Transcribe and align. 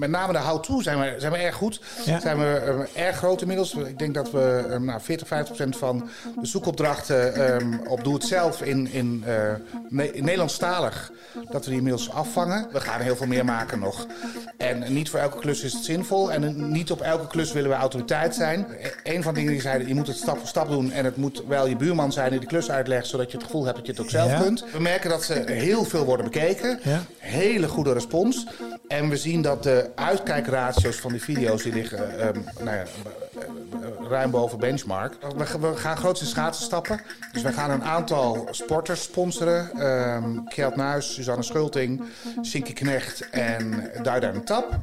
met 0.00 0.10
name 0.10 0.32
de 0.32 0.38
how-to 0.38 0.80
zijn 0.80 0.98
we, 1.00 1.14
zijn 1.18 1.32
we 1.32 1.38
erg 1.38 1.54
goed. 1.54 1.80
Ja. 2.04 2.20
Zijn 2.20 2.38
we 2.38 2.84
eh, 2.94 3.06
erg 3.06 3.16
groot 3.16 3.40
inmiddels. 3.40 3.74
Ik 3.74 3.98
denk 3.98 4.14
dat 4.14 4.30
we 4.30 4.66
eh, 4.70 4.78
nou, 4.78 5.00
40, 5.00 5.26
50 5.26 5.46
procent 5.56 5.76
van 5.76 6.08
de 6.40 6.46
zoekopdrachten 6.46 7.34
ehm, 7.34 7.78
op 7.86 8.04
Doe 8.04 8.14
Het 8.14 8.24
Zelf 8.24 8.62
in, 8.62 8.92
in, 8.92 9.22
eh, 9.26 9.34
Ne- 9.88 10.12
in 10.12 10.24
Nederlandstalig, 10.24 11.12
dat 11.50 11.64
we 11.64 11.68
die 11.70 11.78
inmiddels 11.78 12.10
afvangen. 12.10 12.66
We 12.72 12.80
gaan 12.80 13.00
heel 13.00 13.16
veel 13.16 13.26
meer 13.26 13.44
maken 13.44 13.78
nog. 13.78 14.06
En 14.56 14.92
niet 14.92 15.10
voor 15.10 15.18
elke 15.20 15.38
klus 15.38 15.62
is 15.62 15.72
het 15.72 15.84
zinvol. 15.84 16.32
En 16.32 16.72
niet 16.72 16.90
op 16.90 17.00
elke 17.00 17.26
klus 17.26 17.52
willen 17.52 17.70
we 17.70 17.76
autoriteit 17.76 18.34
zijn. 18.34 18.66
E- 18.80 19.14
Een 19.14 19.22
van 19.22 19.32
de 19.34 19.38
dingen 19.38 19.54
die 19.54 19.62
zeiden, 19.62 19.88
je 19.88 19.94
moet 19.94 20.06
het 20.06 20.16
stap 20.16 20.38
voor 20.38 20.48
stap 20.48 20.68
doen. 20.68 20.92
En 20.92 21.04
het 21.04 21.16
moet 21.16 21.42
wel 21.48 21.66
je 21.66 21.76
buurman 21.76 22.12
zijn 22.12 22.30
die 22.30 22.40
de 22.40 22.46
klus 22.46 22.70
uitlegt, 22.70 23.06
zodat 23.06 23.30
je 23.30 23.36
het 23.36 23.46
gevoel 23.46 23.64
hebt 23.64 23.76
dat 23.76 23.86
je 23.86 23.92
het 23.92 24.00
ook 24.00 24.10
zelf 24.10 24.30
Ja. 24.30 24.40
kunt. 24.40 24.64
We 24.72 24.80
merken 24.80 25.10
dat 25.10 25.22
ze 25.22 25.42
heel 25.46 25.84
veel 25.84 26.04
worden 26.04 26.24
bekeken. 26.24 26.80
Ja. 26.82 27.02
Hele 27.18 27.68
goede 27.68 27.92
respons. 27.92 28.46
En 28.88 29.08
we 29.08 29.16
zien 29.16 29.42
dat 29.42 29.62
de 29.62 29.89
uitkijkratio's 29.94 30.96
van 30.96 31.12
die 31.12 31.22
video's 31.22 31.62
die 31.62 31.72
liggen 31.72 32.18
ehm, 32.20 32.38
nou 32.58 32.76
ja, 32.76 32.82
eh, 32.82 32.86
eh, 33.42 34.08
ruim 34.08 34.30
boven 34.30 34.58
benchmark. 34.58 35.16
We, 35.36 35.46
gaan- 35.46 35.60
we 35.60 35.76
gaan 35.76 35.96
grootste 35.96 36.26
schaatsen 36.26 36.64
stappen. 36.64 37.00
Dus 37.32 37.42
we 37.42 37.52
gaan 37.52 37.70
een 37.70 37.84
aantal 37.84 38.48
sporters 38.50 39.02
sponsoren. 39.02 39.70
Ehm 39.78 40.44
Kjeld 40.48 40.76
Nuis, 40.76 41.14
Suzanne 41.14 41.42
Schulting, 41.42 42.02
Sinky 42.40 42.72
Knecht 42.72 43.30
en 43.30 43.90
Duida 44.02 44.28
en 44.32 44.44
Tap. 44.44 44.78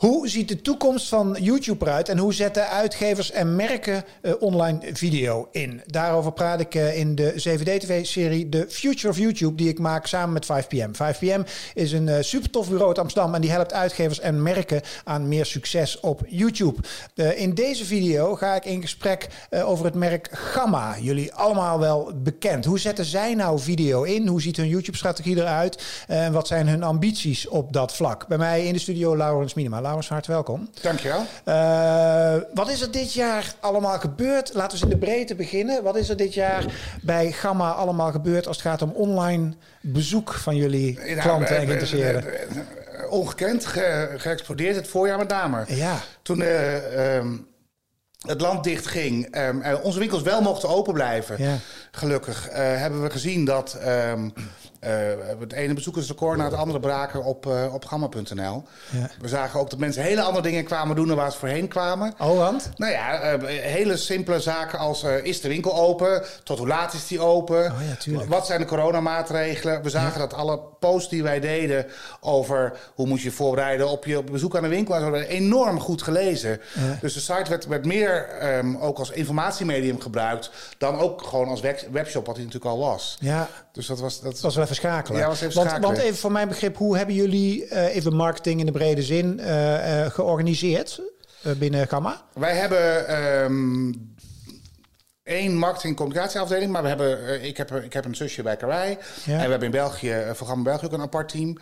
Hoe 0.00 0.28
ziet 0.28 0.48
de 0.48 0.62
toekomst 0.62 1.08
van 1.08 1.36
YouTube 1.40 1.84
eruit 1.84 2.08
en 2.08 2.18
hoe 2.18 2.34
zetten 2.34 2.68
uitgevers 2.68 3.30
en 3.30 3.56
merken 3.56 4.04
eh, 4.22 4.32
online 4.38 4.80
video 4.92 5.48
in? 5.50 5.82
Daarover 5.86 6.32
praat 6.32 6.60
ik 6.60 6.74
eh, 6.74 6.98
in 6.98 7.14
de 7.14 7.32
7D-TV-serie 7.32 8.48
The 8.48 8.66
Future 8.68 9.08
of 9.08 9.18
YouTube, 9.18 9.54
die 9.54 9.68
ik 9.68 9.78
maak 9.78 10.06
samen 10.06 10.32
met 10.32 10.46
5PM. 10.46 10.90
5PM 10.90 11.50
is 11.74 11.92
een 11.92 12.08
eh, 12.08 12.22
super 12.22 12.50
tof 12.50 12.68
bureau 12.68 12.88
uit 12.88 12.98
Amsterdam 12.98 13.34
en 13.34 13.40
die 13.40 13.50
helpt 13.50 13.72
uitgevers 13.72 14.20
en 14.20 14.42
merken 14.42 14.80
aan 15.04 15.28
meer 15.28 15.46
succes 15.46 16.00
op 16.00 16.20
YouTube. 16.26 16.82
In 17.34 17.54
deze 17.54 17.84
video 17.84 18.34
ga 18.34 18.54
ik 18.54 18.64
in 18.64 18.82
gesprek 18.82 19.28
over 19.50 19.84
het 19.84 19.94
merk 19.94 20.28
Gamma. 20.32 20.96
Jullie 21.00 21.34
allemaal 21.34 21.78
wel 21.78 22.12
bekend. 22.14 22.64
Hoe 22.64 22.78
zetten 22.78 23.04
zij 23.04 23.34
nou 23.34 23.58
video 23.58 24.02
in? 24.02 24.26
Hoe 24.26 24.42
ziet 24.42 24.56
hun 24.56 24.68
YouTube-strategie 24.68 25.36
eruit? 25.36 26.04
En 26.06 26.32
wat 26.32 26.46
zijn 26.46 26.68
hun 26.68 26.82
ambities 26.82 27.48
op 27.48 27.72
dat 27.72 27.94
vlak? 27.94 28.26
Bij 28.28 28.38
mij 28.38 28.66
in 28.66 28.72
de 28.72 28.78
studio 28.78 29.16
Laurens 29.16 29.54
Minima. 29.54 29.88
Laurens, 29.90 30.06
van 30.06 30.16
harte 30.16 30.32
welkom. 30.32 30.70
Dankjewel. 30.82 31.26
Eh, 31.44 32.34
wat 32.54 32.70
is 32.70 32.80
er 32.80 32.90
dit 32.90 33.12
jaar 33.12 33.54
allemaal 33.60 33.98
gebeurd? 33.98 34.54
Laten 34.54 34.78
we 34.78 34.84
eens 34.84 34.92
in 34.92 34.98
de 35.00 35.06
breedte 35.06 35.34
beginnen. 35.34 35.82
Wat 35.82 35.96
is 35.96 36.08
er 36.08 36.16
dit 36.16 36.34
jaar 36.34 36.64
bij 37.02 37.32
Gamma 37.32 37.70
allemaal 37.72 38.10
gebeurd 38.10 38.46
als 38.46 38.56
het 38.56 38.66
gaat 38.66 38.82
om 38.82 38.90
online 38.90 39.52
bezoek 39.80 40.32
van 40.32 40.56
jullie 40.56 40.94
klanten 41.18 41.56
en 41.56 41.66
geïnteresseerden? 41.66 42.24
Ongekend, 43.08 43.66
ge- 43.66 44.14
geëxplodeerd 44.16 44.76
het 44.76 44.88
voorjaar 44.88 45.18
met 45.18 45.28
name. 45.28 45.64
Ja, 45.68 45.96
Toen 46.22 46.42
ehm, 46.42 47.36
het 48.26 48.40
land 48.40 48.64
dicht 48.64 48.86
ging, 48.86 49.26
ehm, 49.30 49.60
en 49.60 49.80
onze 49.82 49.98
winkels 49.98 50.22
wel 50.22 50.42
mochten 50.42 50.68
open 50.68 50.92
blijven, 50.94 51.42
Ja. 51.42 51.56
gelukkig, 51.90 52.48
eh, 52.48 52.56
hebben 52.58 53.02
we 53.02 53.10
gezien 53.10 53.44
dat 53.44 53.74
ehm, 53.74 54.24
eh, 54.34 54.42
het 54.80 55.52
ene 55.52 55.74
bezoekersrecord 55.74 56.38
na 56.38 56.44
het 56.44 56.54
andere 56.54 56.80
braken 56.80 57.24
op, 57.24 57.46
eh, 57.46 57.74
op 57.74 57.84
gamma.nl. 57.84 58.62
Ja. 58.90 59.10
We 59.20 59.28
zagen 59.28 59.60
ook 59.60 59.70
dat 59.70 59.78
mensen 59.78 60.02
hele 60.02 60.22
andere 60.22 60.42
dingen 60.42 60.64
kwamen 60.64 60.96
doen 60.96 61.06
dan 61.06 61.16
waar 61.16 61.32
ze 61.32 61.38
voorheen 61.38 61.68
kwamen. 61.68 62.14
oh 62.18 62.36
want? 62.36 62.70
Nou 62.76 62.92
ja, 62.92 63.20
eh, 63.20 63.48
hele 63.62 63.96
simpele 63.96 64.40
zaken 64.40 64.78
als 64.78 65.02
eh, 65.02 65.24
is 65.24 65.40
de 65.40 65.48
winkel 65.48 65.74
open? 65.74 66.22
Tot 66.44 66.58
hoe 66.58 66.66
laat 66.66 66.92
is 66.92 67.06
die 67.06 67.20
open? 67.20 67.64
Oh 67.72 67.78
ja. 68.04 68.24
Wat 68.26 68.46
zijn 68.46 68.60
de 68.60 68.66
coronamaatregelen? 68.66 69.82
We 69.82 69.90
zagen 69.90 70.18
dat 70.18 70.34
alle 70.34 70.60
posts 70.78 71.08
die 71.10 71.22
wij 71.22 71.40
deden 71.40 71.86
over 72.20 72.72
hoe 72.94 73.06
moet 73.06 73.20
je 73.20 73.30
voorbereiden 73.30 73.88
op 73.88 74.04
je 74.04 74.18
op 74.18 74.26
bezoek 74.26 74.56
aan 74.56 74.62
de 74.62 74.68
winkel 74.68 75.00
werden 75.00 75.28
enorm 75.28 75.80
goed 75.80 76.02
gelezen. 76.02 76.60
Dus 77.00 77.14
de 77.14 77.20
site 77.20 77.50
werd, 77.50 77.66
werd 77.66 77.84
meer 77.84 78.28
ehm, 78.28 78.76
ook 78.76 78.98
als 78.98 79.10
informatiemedium 79.10 80.00
gebruikt 80.00 80.50
dan 80.78 80.98
ook 80.98 81.22
gewoon 81.22 81.48
als 81.48 81.60
web- 81.60 81.88
webshop, 81.92 82.26
wat 82.26 82.36
hij 82.36 82.44
natuurlijk 82.44 82.72
al 82.72 82.78
was. 82.80 83.16
Ja, 83.20 83.48
Dus 83.72 83.86
dat 83.86 84.00
was. 84.00 84.20
Dat, 84.20 84.32
dat 84.32 84.40
was 84.40 84.54
wel 84.54 84.64
even 84.64 84.76
schakelen. 84.76 85.20
Ja, 85.20 85.26
was 85.26 85.40
even 85.40 85.54
want, 85.54 85.68
schakelen. 85.68 85.92
want 85.94 86.04
even 86.04 86.18
voor 86.18 86.32
mijn 86.32 86.48
begrip, 86.48 86.76
hoe 86.76 86.96
hebben 86.96 87.14
jullie 87.14 87.66
eh, 87.66 87.96
even 87.96 88.14
marketing 88.14 88.60
in 88.60 88.66
de 88.66 88.72
brede 88.72 89.02
zin 89.02 89.40
eh, 89.40 90.04
eh, 90.04 90.10
georganiseerd 90.12 91.00
binnen 91.42 91.88
Gamma? 91.88 92.22
Wij 92.34 92.56
hebben 92.56 93.08
ehm 93.08 93.92
één 95.22 95.56
marketing- 95.56 95.90
en 95.90 95.96
communicatieafdeling, 95.96 96.72
maar 96.72 96.82
we 96.82 96.88
hebben, 96.88 97.42
ik, 97.42 97.56
heb, 97.56 97.70
ik 97.74 97.92
heb 97.92 98.04
een 98.04 98.14
zusje 98.14 98.42
bij 98.42 98.56
Karij. 98.56 98.98
Ja. 99.24 99.32
En 99.32 99.44
we 99.44 99.50
hebben 99.50 99.62
in 99.62 99.70
België, 99.70 100.24
voor 100.32 100.46
Gamma 100.46 100.62
België 100.62 100.86
ook 100.86 100.92
een 100.92 101.00
apart 101.00 101.28
team. 101.28 101.58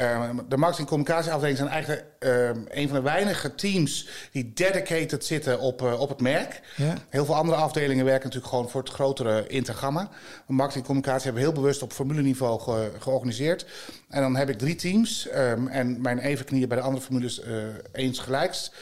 Ehm, 0.00 0.36
de 0.48 0.56
marketing- 0.56 0.88
en 0.88 0.94
communicatieafdeling 0.96 1.56
zijn 1.56 1.68
eigenlijk 1.68 2.04
ehm, 2.18 2.58
een 2.68 2.88
van 2.88 2.96
de 2.96 3.02
weinige 3.02 3.54
teams 3.54 4.08
die 4.32 4.52
dedicated 4.54 5.24
zitten 5.24 5.58
op, 5.60 5.82
eh, 5.82 6.00
op 6.00 6.08
het 6.08 6.20
merk. 6.20 6.60
Ja. 6.76 6.94
Heel 7.08 7.24
veel 7.24 7.34
andere 7.34 7.56
afdelingen 7.58 8.04
werken 8.04 8.24
natuurlijk 8.24 8.52
gewoon 8.52 8.70
voor 8.70 8.80
het 8.80 8.90
grotere 8.90 9.46
Intergamma. 9.46 10.08
Marketing 10.46 10.80
en 10.84 10.86
communicatie 10.92 11.24
hebben 11.24 11.42
we 11.42 11.48
heel 11.48 11.58
bewust 11.60 11.82
op 11.82 11.92
formuleniveau 11.92 12.60
ge- 12.60 12.90
georganiseerd. 12.98 13.66
En 14.08 14.20
dan 14.20 14.36
heb 14.36 14.48
ik 14.48 14.58
drie 14.58 14.74
teams. 14.74 15.28
ehm, 15.28 15.66
en 15.66 16.00
mijn 16.00 16.18
evenknieën 16.18 16.68
bij 16.68 16.76
de 16.76 16.82
andere 16.82 17.02
formules 17.04 17.40
eh 17.40 17.52
eens 17.92 18.18
gelijks. 18.18 18.72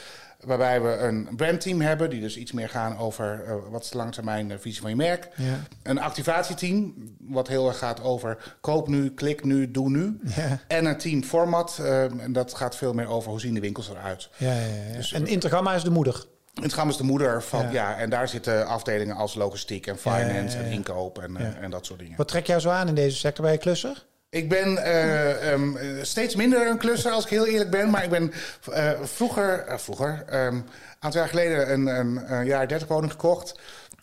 Waarbij 0.45 0.83
we 0.83 0.97
een 0.97 1.29
brandteam 1.37 1.81
hebben, 1.81 2.11
die 2.11 2.21
dus 2.21 2.37
iets 2.37 2.53
meer 2.53 2.69
gaan 2.69 2.99
over 2.99 3.45
eh, 3.47 3.55
wat 3.71 3.83
is 3.83 3.91
de 3.91 3.97
langetermijn 3.97 4.51
eh, 4.51 4.59
visie 4.59 4.81
van 4.81 4.91
je 4.91 4.97
merk. 4.97 5.29
Ja. 5.37 5.61
Een 5.83 6.01
activatieteam, 6.01 6.95
wat 7.21 7.49
heel 7.49 7.69
erg 7.69 7.79
gaat 7.79 8.03
over 8.03 8.57
koop 8.61 8.89
nu, 8.89 9.11
klik 9.15 9.45
nu, 9.45 9.71
doe 9.71 9.91
nu. 9.91 10.21
Ja. 10.37 10.61
En 10.69 10.85
een 10.85 10.99
team 10.99 11.23
format, 11.23 11.79
eh, 11.81 12.03
en 12.03 12.33
dat 12.33 12.55
gaat 12.55 12.77
veel 12.77 12.93
meer 12.93 13.09
over 13.09 13.31
hoe 13.31 13.41
zien 13.41 13.55
de 13.55 13.61
winkels 13.61 13.89
eruit. 13.89 14.29
Ja, 14.37 14.53
ja, 14.53 14.67
ja. 14.91 14.97
Dus, 14.97 15.13
en 15.13 15.27
Intergamma 15.27 15.75
is 15.75 15.83
de 15.83 15.91
moeder. 15.91 16.25
Gaan 16.63 16.89
is 16.89 16.97
de 16.97 17.05
moeder 17.05 17.43
van, 17.43 17.73
Ja. 17.73 17.97
en 17.97 18.11
daar 18.11 18.29
zitten 18.29 18.67
afdelingen 18.67 19.17
als 19.17 19.35
logistiek 19.35 19.87
en 19.87 19.99
finance 19.99 20.59
en 20.59 20.71
inkoop 20.71 21.19
en, 21.19 21.61
en 21.61 21.71
dat 21.71 21.87
soort 21.87 21.99
dingen. 21.99 22.17
Wat 22.17 22.29
trek 22.29 22.47
jou 22.47 22.61
zo 22.61 22.71
aan 22.71 22.89
in 22.89 22.95
deze 22.95 23.17
sector 23.17 23.45
bij 23.45 23.53
je 23.53 23.59
klusser? 23.59 24.07
Ik 24.31 24.49
ben 24.49 24.79
eh, 24.79 25.53
ehm, 25.53 25.77
eh, 25.77 25.87
steeds 26.03 26.35
minder 26.35 26.67
een 26.67 26.79
klusser, 26.79 27.13
als 27.13 27.25
ik 27.25 27.31
heel 27.31 27.47
eerlijk 27.47 27.71
ben. 27.71 27.91
Maar 27.91 28.05
ik 28.05 28.11
ben 28.11 28.33
eh, 28.73 28.91
vroeger, 29.03 29.65
eh, 29.67 29.79
vroeger 29.79 30.25
ehm, 30.27 30.55
een 30.55 30.65
aantal 30.99 31.21
jaar 31.21 31.29
geleden 31.29 31.73
een, 31.73 31.87
een, 31.87 32.33
een 32.33 32.47
jaar 32.47 32.69
30 32.69 32.89
woning 32.89 33.13
gekocht. 33.13 33.55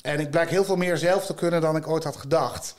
En 0.01 0.19
ik 0.19 0.31
blijk 0.31 0.49
heel 0.49 0.65
veel 0.65 0.75
meer 0.75 0.97
zelf 0.97 1.25
te 1.25 1.35
kunnen 1.35 1.61
dan 1.61 1.75
ik 1.75 1.87
ooit 1.87 2.03
had 2.03 2.15
gedacht. 2.15 2.75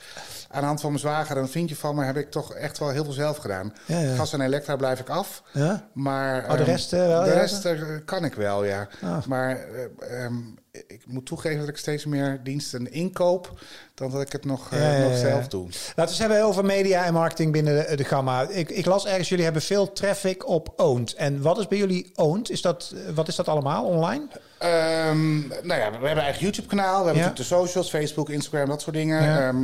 Aan 0.49 0.61
de 0.61 0.67
hand 0.67 0.81
van 0.81 0.89
mijn 0.89 1.01
zwager 1.01 1.35
en 1.35 1.41
een 1.41 1.49
vriendje 1.49 1.75
van 1.75 1.95
me 1.95 2.03
heb 2.03 2.17
ik 2.17 2.31
toch 2.31 2.53
echt 2.53 2.77
wel 2.77 2.89
heel 2.89 3.03
veel 3.03 3.13
zelf 3.13 3.37
gedaan. 3.37 3.73
Ja, 3.85 3.99
ja. 3.99 4.15
Gas 4.15 4.33
en 4.33 4.41
elektra 4.41 4.75
blijf 4.75 4.99
ik 4.99 5.09
af. 5.09 5.43
Ja? 5.53 5.87
Maar, 5.93 6.43
Oh, 6.43 6.51
de 6.51 6.57
ehm, 6.57 6.63
rest, 6.63 6.93
eh, 6.93 7.07
wel, 7.07 7.23
De 7.23 7.33
rest 7.33 7.65
eh, 7.65 7.81
kan 8.05 8.25
ik 8.25 8.33
wel, 8.33 8.63
ja. 8.63 8.87
Ah. 9.01 9.25
Maar 9.25 9.49
eh, 9.49 10.23
ehm, 10.23 10.35
ik 10.71 11.01
moet 11.05 11.25
toegeven 11.25 11.59
dat 11.59 11.67
ik 11.67 11.77
steeds 11.77 12.05
meer 12.05 12.39
diensten 12.43 12.91
inkoop... 12.91 13.59
dan 13.93 14.11
dat 14.11 14.21
ik 14.21 14.31
het 14.31 14.45
nog, 14.45 14.71
nog 15.01 15.17
zelf 15.17 15.47
doe. 15.47 15.63
Laten 15.63 15.93
we 15.95 16.01
eens 16.01 16.17
hebben 16.17 16.43
over 16.43 16.65
media 16.65 17.05
en 17.05 17.13
marketing 17.13 17.51
binnen 17.51 17.87
de, 17.87 17.95
de 17.95 18.03
Gamma. 18.03 18.47
Ik, 18.49 18.69
ik 18.69 18.85
las 18.85 19.05
ergens, 19.05 19.29
jullie 19.29 19.43
hebben 19.43 19.61
veel 19.61 19.91
traffic 19.91 20.47
op 20.47 20.73
Owned. 20.75 21.13
En 21.13 21.41
wat 21.41 21.57
is 21.57 21.67
bij 21.67 21.77
jullie 21.77 22.11
Owned? 22.15 22.49
Is 22.49 22.61
dat, 22.61 22.93
wat 23.13 23.27
is 23.27 23.35
dat 23.35 23.47
allemaal 23.47 23.85
online? 23.85 24.27
Ehm, 24.57 25.47
nou 25.47 25.79
ja, 25.79 25.99
we 25.99 26.05
hebben 26.05 26.23
eigen 26.23 26.41
YouTube-kanaal. 26.41 26.99
We 26.99 27.05
hebben 27.05 27.23
natuurlijk 27.23 27.49
de 27.49 27.55
socials, 27.55 27.89
Facebook, 27.89 28.29
Instagram, 28.29 28.69
dat 28.69 28.81
soort 28.81 28.95
dingen. 28.95 29.23
Ja. 29.23 29.47
Ehm, 29.47 29.63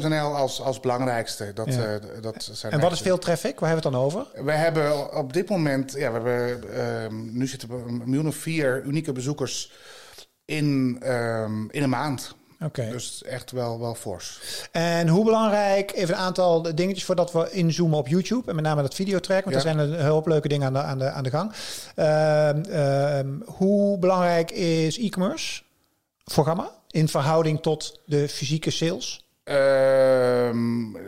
Gamma.nl 0.00 0.36
als, 0.36 0.60
als 0.60 0.80
belangrijkste. 0.80 1.52
Dat, 1.54 1.74
Ja. 1.74 1.84
eh, 1.94 2.00
dat 2.22 2.48
zijn 2.52 2.72
En 2.72 2.80
wat 2.80 2.92
is 2.92 3.00
veel 3.00 3.18
traffic? 3.18 3.60
Waar 3.60 3.70
hebben 3.70 3.90
we 3.92 3.98
het 3.98 4.12
dan 4.12 4.22
over? 4.22 4.44
We 4.44 4.52
hebben 4.52 5.16
op 5.16 5.32
dit 5.32 5.48
moment, 5.48 5.92
ja, 5.92 6.12
we 6.12 6.28
hebben, 6.28 6.74
ehm, 6.74 7.38
nu 7.38 7.46
zitten 7.46 7.68
we 7.68 7.74
een 7.88 8.02
miljoen 8.04 8.26
of 8.26 8.36
vier 8.36 8.82
unieke 8.82 9.12
bezoekers 9.12 9.72
in, 10.44 10.98
ehm, 11.02 11.68
in 11.70 11.82
een 11.82 11.88
maand. 11.90 12.34
Oké. 12.64 12.88
Dus 12.90 13.22
echt 13.22 13.50
wel, 13.50 13.80
wel 13.80 13.94
fors. 13.94 14.40
En 14.72 15.08
hoe 15.08 15.24
belangrijk, 15.24 15.92
even 15.92 16.14
een 16.14 16.20
aantal 16.20 16.62
dingetjes 16.74 17.04
voordat 17.04 17.32
we 17.32 17.50
inzoomen 17.50 17.98
op 17.98 18.08
YouTube. 18.08 18.48
En 18.50 18.54
met 18.54 18.64
name 18.64 18.82
dat 18.82 18.94
videotrack, 18.94 19.44
want 19.44 19.62
Ja. 19.62 19.70
er 19.70 19.74
zijn 19.76 19.78
een 19.92 20.06
hoop 20.06 20.26
leuke 20.26 20.48
dingen 20.48 20.66
aan 20.66 20.72
de, 20.72 20.78
aan 20.82 20.98
de, 20.98 21.10
aan 21.10 21.22
de 21.22 21.30
gang. 21.30 21.52
Ehm, 21.94 23.26
hoe 23.44 23.98
belangrijk 23.98 24.50
is 24.50 24.98
e-commerce 24.98 25.62
voor 26.24 26.44
Gamma 26.44 26.70
in 26.90 27.08
verhouding 27.08 27.62
tot 27.62 28.00
de 28.06 28.28
fysieke 28.28 28.70
sales? 28.70 29.23
Ehm, 29.44 30.96
eh, 30.96 31.02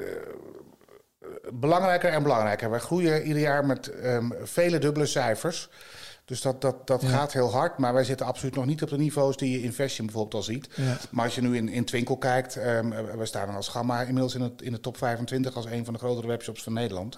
belangrijker 1.52 2.10
en 2.10 2.22
belangrijker. 2.22 2.70
Wij 2.70 2.78
groeien 2.78 3.22
ieder 3.22 3.42
jaar 3.42 3.66
met 3.66 3.88
ehm, 3.88 4.30
vele 4.42 4.78
dubbele 4.78 5.06
cijfers. 5.06 5.70
Dus 6.26 6.40
dat, 6.40 6.60
dat, 6.60 6.86
dat 6.86 7.02
Ja. 7.02 7.08
gaat 7.08 7.32
heel 7.32 7.50
hard. 7.52 7.78
Maar 7.78 7.92
wij 7.94 8.04
zitten 8.04 8.26
absoluut 8.26 8.54
nog 8.54 8.66
niet 8.66 8.82
op 8.82 8.88
de 8.88 8.96
niveaus 8.98 9.36
die 9.36 9.50
je 9.50 9.62
in 9.62 9.72
fashion 9.72 10.06
bijvoorbeeld 10.06 10.34
al 10.34 10.42
ziet. 10.52 10.68
Ja. 10.74 10.96
Maar 11.10 11.24
als 11.24 11.34
je 11.34 11.42
nu 11.42 11.56
in, 11.56 11.68
in 11.68 11.84
Twinkel 11.84 12.16
kijkt, 12.16 12.56
ehm, 12.56 12.88
we 13.18 13.26
staan 13.26 13.54
als 13.54 13.68
Gamma 13.68 14.00
inmiddels 14.00 14.34
in, 14.34 14.40
het, 14.40 14.62
in 14.62 14.72
de 14.72 14.80
top 14.80 14.96
25 14.96 15.56
als 15.56 15.64
een 15.66 15.84
van 15.84 15.92
de 15.94 15.98
grotere 15.98 16.26
webshops 16.26 16.62
van 16.62 16.72
Nederland. 16.72 17.16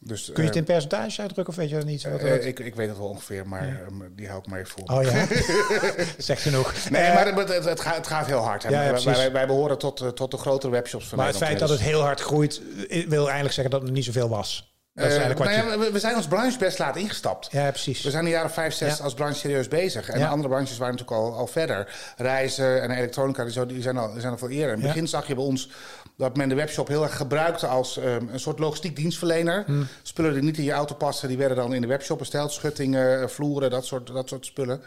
Dus, 0.00 0.24
Kun 0.32 0.42
je 0.42 0.48
het 0.48 0.50
eh, 0.50 0.56
in 0.56 0.64
percentage 0.64 1.20
uitdrukken 1.20 1.54
of 1.54 1.60
weet 1.60 1.68
je 1.70 1.76
dat 1.76 1.84
niet? 1.84 2.10
Wat 2.10 2.20
eh, 2.20 2.46
ik, 2.46 2.58
ik 2.58 2.74
weet 2.74 2.88
het 2.88 2.98
wel 2.98 3.08
ongeveer, 3.08 3.48
maar 3.48 3.68
ehm, 3.86 3.94
die 4.16 4.26
hou 4.28 4.38
ik 4.38 4.46
maar 4.46 4.58
even 4.58 4.70
voor. 4.86 4.96
Oh 4.98 5.02
ja, 5.04 5.26
zegt 6.18 6.42
genoeg. 6.42 6.74
Nee, 6.90 7.02
Eh, 7.02 7.14
maar 7.14 7.26
het, 7.36 7.48
het, 7.48 7.64
het 7.64 7.80
gaat, 7.80 7.96
het 7.96 8.06
gaat 8.06 8.26
heel 8.26 8.38
hard. 8.44 8.62
hè. 8.62 8.70
Wij, 8.70 9.02
wij, 9.04 9.32
wij 9.32 9.46
behoren 9.46 9.78
tot, 9.78 10.00
eh, 10.00 10.08
tot 10.08 10.30
de 10.30 10.36
grotere 10.36 10.72
webshops 10.72 11.06
van 11.06 11.18
maar 11.18 11.26
het 11.26 11.34
Nederland. 11.40 11.58
feit 11.60 11.70
dat 11.78 11.78
het 11.86 11.88
heel 11.94 12.04
hard 12.06 12.20
groeit, 12.20 12.60
eh, 12.88 13.06
wil 13.08 13.24
eigenlijk 13.24 13.54
zeggen 13.54 13.70
dat 13.74 13.82
er 13.82 13.90
niet 13.90 14.04
zoveel 14.04 14.28
was. 14.28 14.74
Eh, 14.96 15.34
nou 15.38 15.50
ja, 15.50 15.78
we, 15.78 15.90
we 15.92 15.98
zijn 15.98 16.16
ons 16.16 16.26
branche 16.26 16.58
best 16.58 16.78
laat 16.78 16.96
ingestapt. 16.96 17.48
Ja, 17.50 17.70
precies. 17.70 18.02
We 18.02 18.10
zijn 18.10 18.24
de 18.24 18.30
jaren 18.30 18.50
5, 18.50 18.74
6 18.74 18.96
Ja. 18.98 19.04
als 19.04 19.14
branche 19.14 19.38
serieus 19.38 19.68
bezig. 19.68 20.08
En 20.08 20.28
andere 20.28 20.48
branches 20.48 20.78
waren 20.78 20.94
natuurlijk 20.94 21.20
al, 21.22 21.34
al 21.34 21.46
verder. 21.46 21.94
Reizen 22.16 22.82
en 22.82 22.90
elektronica, 22.90 23.42
die, 23.44 23.52
zo- 23.52 23.66
die, 23.66 23.82
zijn, 23.82 23.96
al, 23.96 24.10
die 24.12 24.20
zijn 24.20 24.32
al 24.32 24.38
veel 24.38 24.48
eerder. 24.48 24.74
In 24.74 24.80
het 24.80 24.86
begin 24.88 25.08
zag 25.08 25.26
je 25.26 25.34
bij 25.34 25.44
ons 25.44 25.70
dat 26.16 26.36
men 26.36 26.48
de 26.48 26.54
webshop 26.54 26.88
heel 26.88 27.02
erg 27.02 27.16
gebruikte 27.16 27.66
als 27.66 27.98
ehm, 27.98 28.28
een 28.32 28.40
soort 28.40 28.58
logistiek 28.58 28.96
dienstverlener. 28.96 29.62
Hmm. 29.66 29.86
Spullen 30.02 30.32
die 30.32 30.42
niet 30.42 30.58
in 30.58 30.64
je 30.64 30.72
auto 30.72 30.94
passen, 30.94 31.28
die 31.28 31.36
werden 31.38 31.56
dan 31.56 31.74
in 31.74 31.80
de 31.80 31.86
webshop 31.86 32.18
besteld. 32.18 32.52
Schuttingen, 32.52 33.30
vloeren, 33.30 33.70
dat 33.70 33.84
soort, 33.86 34.06
dat 34.06 34.28
soort 34.28 34.46
spullen. 34.46 34.80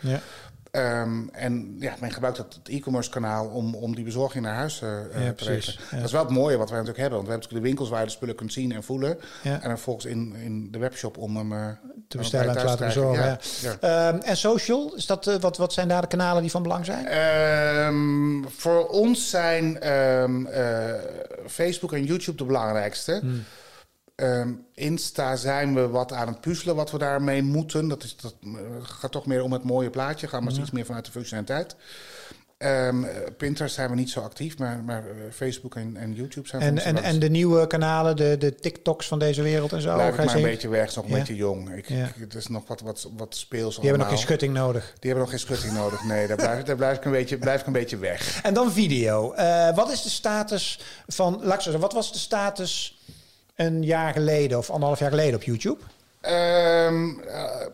Ehm, 0.72 1.28
en 1.32 1.76
ja, 1.80 1.96
men 2.00 2.12
gebruikt 2.12 2.38
het, 2.38 2.60
e-commerce 2.64 3.10
kanaal 3.10 3.48
om, 3.48 3.76
om 3.76 3.96
die 3.96 4.04
bezorging 4.04 4.44
naar 4.44 4.56
huis 4.56 4.82
eh, 4.82 5.00
eh, 5.00 5.26
Ja, 5.26 5.34
te. 5.34 5.54
Ja. 5.92 5.98
Dat 5.98 6.06
is 6.06 6.12
wel 6.12 6.24
het 6.24 6.32
mooie 6.32 6.58
wat 6.58 6.70
wij 6.70 6.80
natuurlijk 6.80 6.98
hebben. 6.98 7.18
Want 7.18 7.28
we 7.28 7.32
hebben 7.32 7.50
natuurlijk 7.50 7.54
de 7.54 7.68
winkels 7.68 7.90
waar 7.90 8.00
je 8.00 8.06
de 8.06 8.12
spullen 8.12 8.36
kunt 8.36 8.54
zien 8.54 8.72
en 8.72 8.84
voelen. 8.84 9.18
Ja. 9.44 9.54
En 9.54 9.60
dan 9.60 9.70
vervolgens 9.70 10.06
in, 10.06 10.36
in 10.36 10.72
de 10.72 10.78
webshop 10.78 11.18
om 11.18 11.38
hem 11.38 11.54
eh, 11.54 11.68
te 12.08 12.18
bestellen 12.18 12.50
en 12.50 12.58
te 12.58 12.64
laten 12.64 12.86
bezorgen. 12.86 13.40
Ehm, 13.80 14.18
en 14.18 14.38
social, 14.38 14.94
is 14.96 15.06
dat, 15.06 15.28
eh, 15.28 15.36
wat, 15.36 15.58
wat 15.58 15.74
zijn 15.74 15.88
daar 15.88 16.02
de 16.02 16.08
kanalen 16.08 16.42
die 16.42 16.52
van 16.52 16.64
belang 16.64 16.86
zijn? 16.86 17.06
Ehm, 17.08 18.50
voor 18.50 18.88
ons 18.88 19.30
zijn 19.30 19.80
eh, 19.80 20.24
Facebook 21.48 21.94
en 21.94 22.04
YouTube 22.04 22.38
de 22.38 22.46
belangrijkste. 22.46 23.18
Hmm. 23.22 23.44
Ehm, 24.20 24.52
Insta 24.74 25.36
zijn 25.36 25.74
we 25.76 25.88
wat 25.88 26.14
aan 26.14 26.28
het 26.28 26.42
puzzelen 26.42 26.76
wat 26.76 26.92
we 26.92 26.98
daarmee 26.98 27.42
moeten. 27.44 27.88
Dat, 27.88 28.04
is, 28.04 28.16
dat 28.18 28.36
eh, 28.44 28.50
gaat 28.82 29.12
toch 29.12 29.26
meer 29.26 29.44
om 29.44 29.54
het 29.54 29.64
mooie 29.64 29.90
plaatje. 29.90 30.28
Gaan 30.28 30.46
we 30.46 30.60
iets 30.60 30.72
meer 30.72 30.86
vanuit 30.86 31.06
de 31.06 31.12
functionaliteit. 31.12 31.76
Ehm, 32.58 33.04
eh, 33.04 33.16
Pinterest 33.38 33.76
zijn 33.76 33.90
we 33.90 33.96
niet 33.96 34.10
zo 34.10 34.20
actief, 34.20 34.58
maar, 34.58 34.84
maar 34.84 35.04
eh, 35.04 35.16
Facebook 35.34 35.76
en, 35.76 35.98
en 35.98 36.14
YouTube 36.14 36.48
zijn 36.48 36.62
En, 36.62 36.78
en, 36.78 37.04
en 37.04 37.20
de 37.20 37.30
nieuwe 37.30 37.68
kanalen, 37.68 38.16
de, 38.16 38.36
de 38.38 38.56
TikToks 38.56 39.08
van 39.08 39.20
deze 39.20 39.42
wereld 39.42 39.74
en 39.74 39.82
zo? 39.82 39.94
Blijf 39.94 40.18
ik 40.18 40.26
maar 40.26 40.36
een 40.36 40.42
beetje 40.42 40.68
weg, 40.70 40.96
nog 40.96 41.06
een 41.06 41.12
Ja. 41.12 41.18
beetje 41.18 41.36
jong. 41.36 41.74
Ik, 41.76 41.90
Ja. 41.90 42.06
ik- 42.06 42.14
het 42.20 42.36
is 42.36 42.48
nog 42.48 42.68
wat, 42.68 42.82
wat, 42.82 43.10
wat 43.18 43.36
speels 43.36 43.74
Die 43.76 43.84
hebben 43.84 44.00
nog 44.02 44.10
geen 44.10 44.18
schutting 44.18 44.54
nodig. 44.54 44.84
Die 45.00 45.12
hebben 45.12 45.20
nog 45.20 45.30
geen 45.30 45.40
schutting 45.40 45.74
nodig. 45.74 46.04
Nee, 46.04 46.28
daar 46.28 46.38
blijf, 46.38 46.64
daar 46.64 46.76
blijf, 46.76 46.98
ik, 46.98 47.06
een 47.06 47.12
beetje, 47.12 47.38
blijf 47.38 47.60
ik 47.62 47.68
een 47.68 47.74
beetje 47.74 47.98
weg. 47.98 48.42
En 48.44 48.54
dan 48.54 48.72
video. 48.72 49.32
Eh, 49.34 49.76
wat 49.76 49.92
is 49.92 50.02
de 50.02 50.10
status 50.10 50.80
van, 51.08 51.34
laat 51.44 51.54
ik 51.56 51.62
zo 51.62 51.72
zeggen, 51.72 51.80
wat 51.82 51.94
was 51.94 52.12
de 52.14 52.20
status 52.20 53.00
een 53.60 53.84
jaar 53.84 54.14
geleden 54.14 54.58
of 54.58 54.70
anderhalf 54.70 55.00
jaar 55.00 55.10
geleden 55.10 55.36
op 55.36 55.44
YouTube? 55.44 55.80
Ehm, 56.22 57.20
eh, 57.20 57.68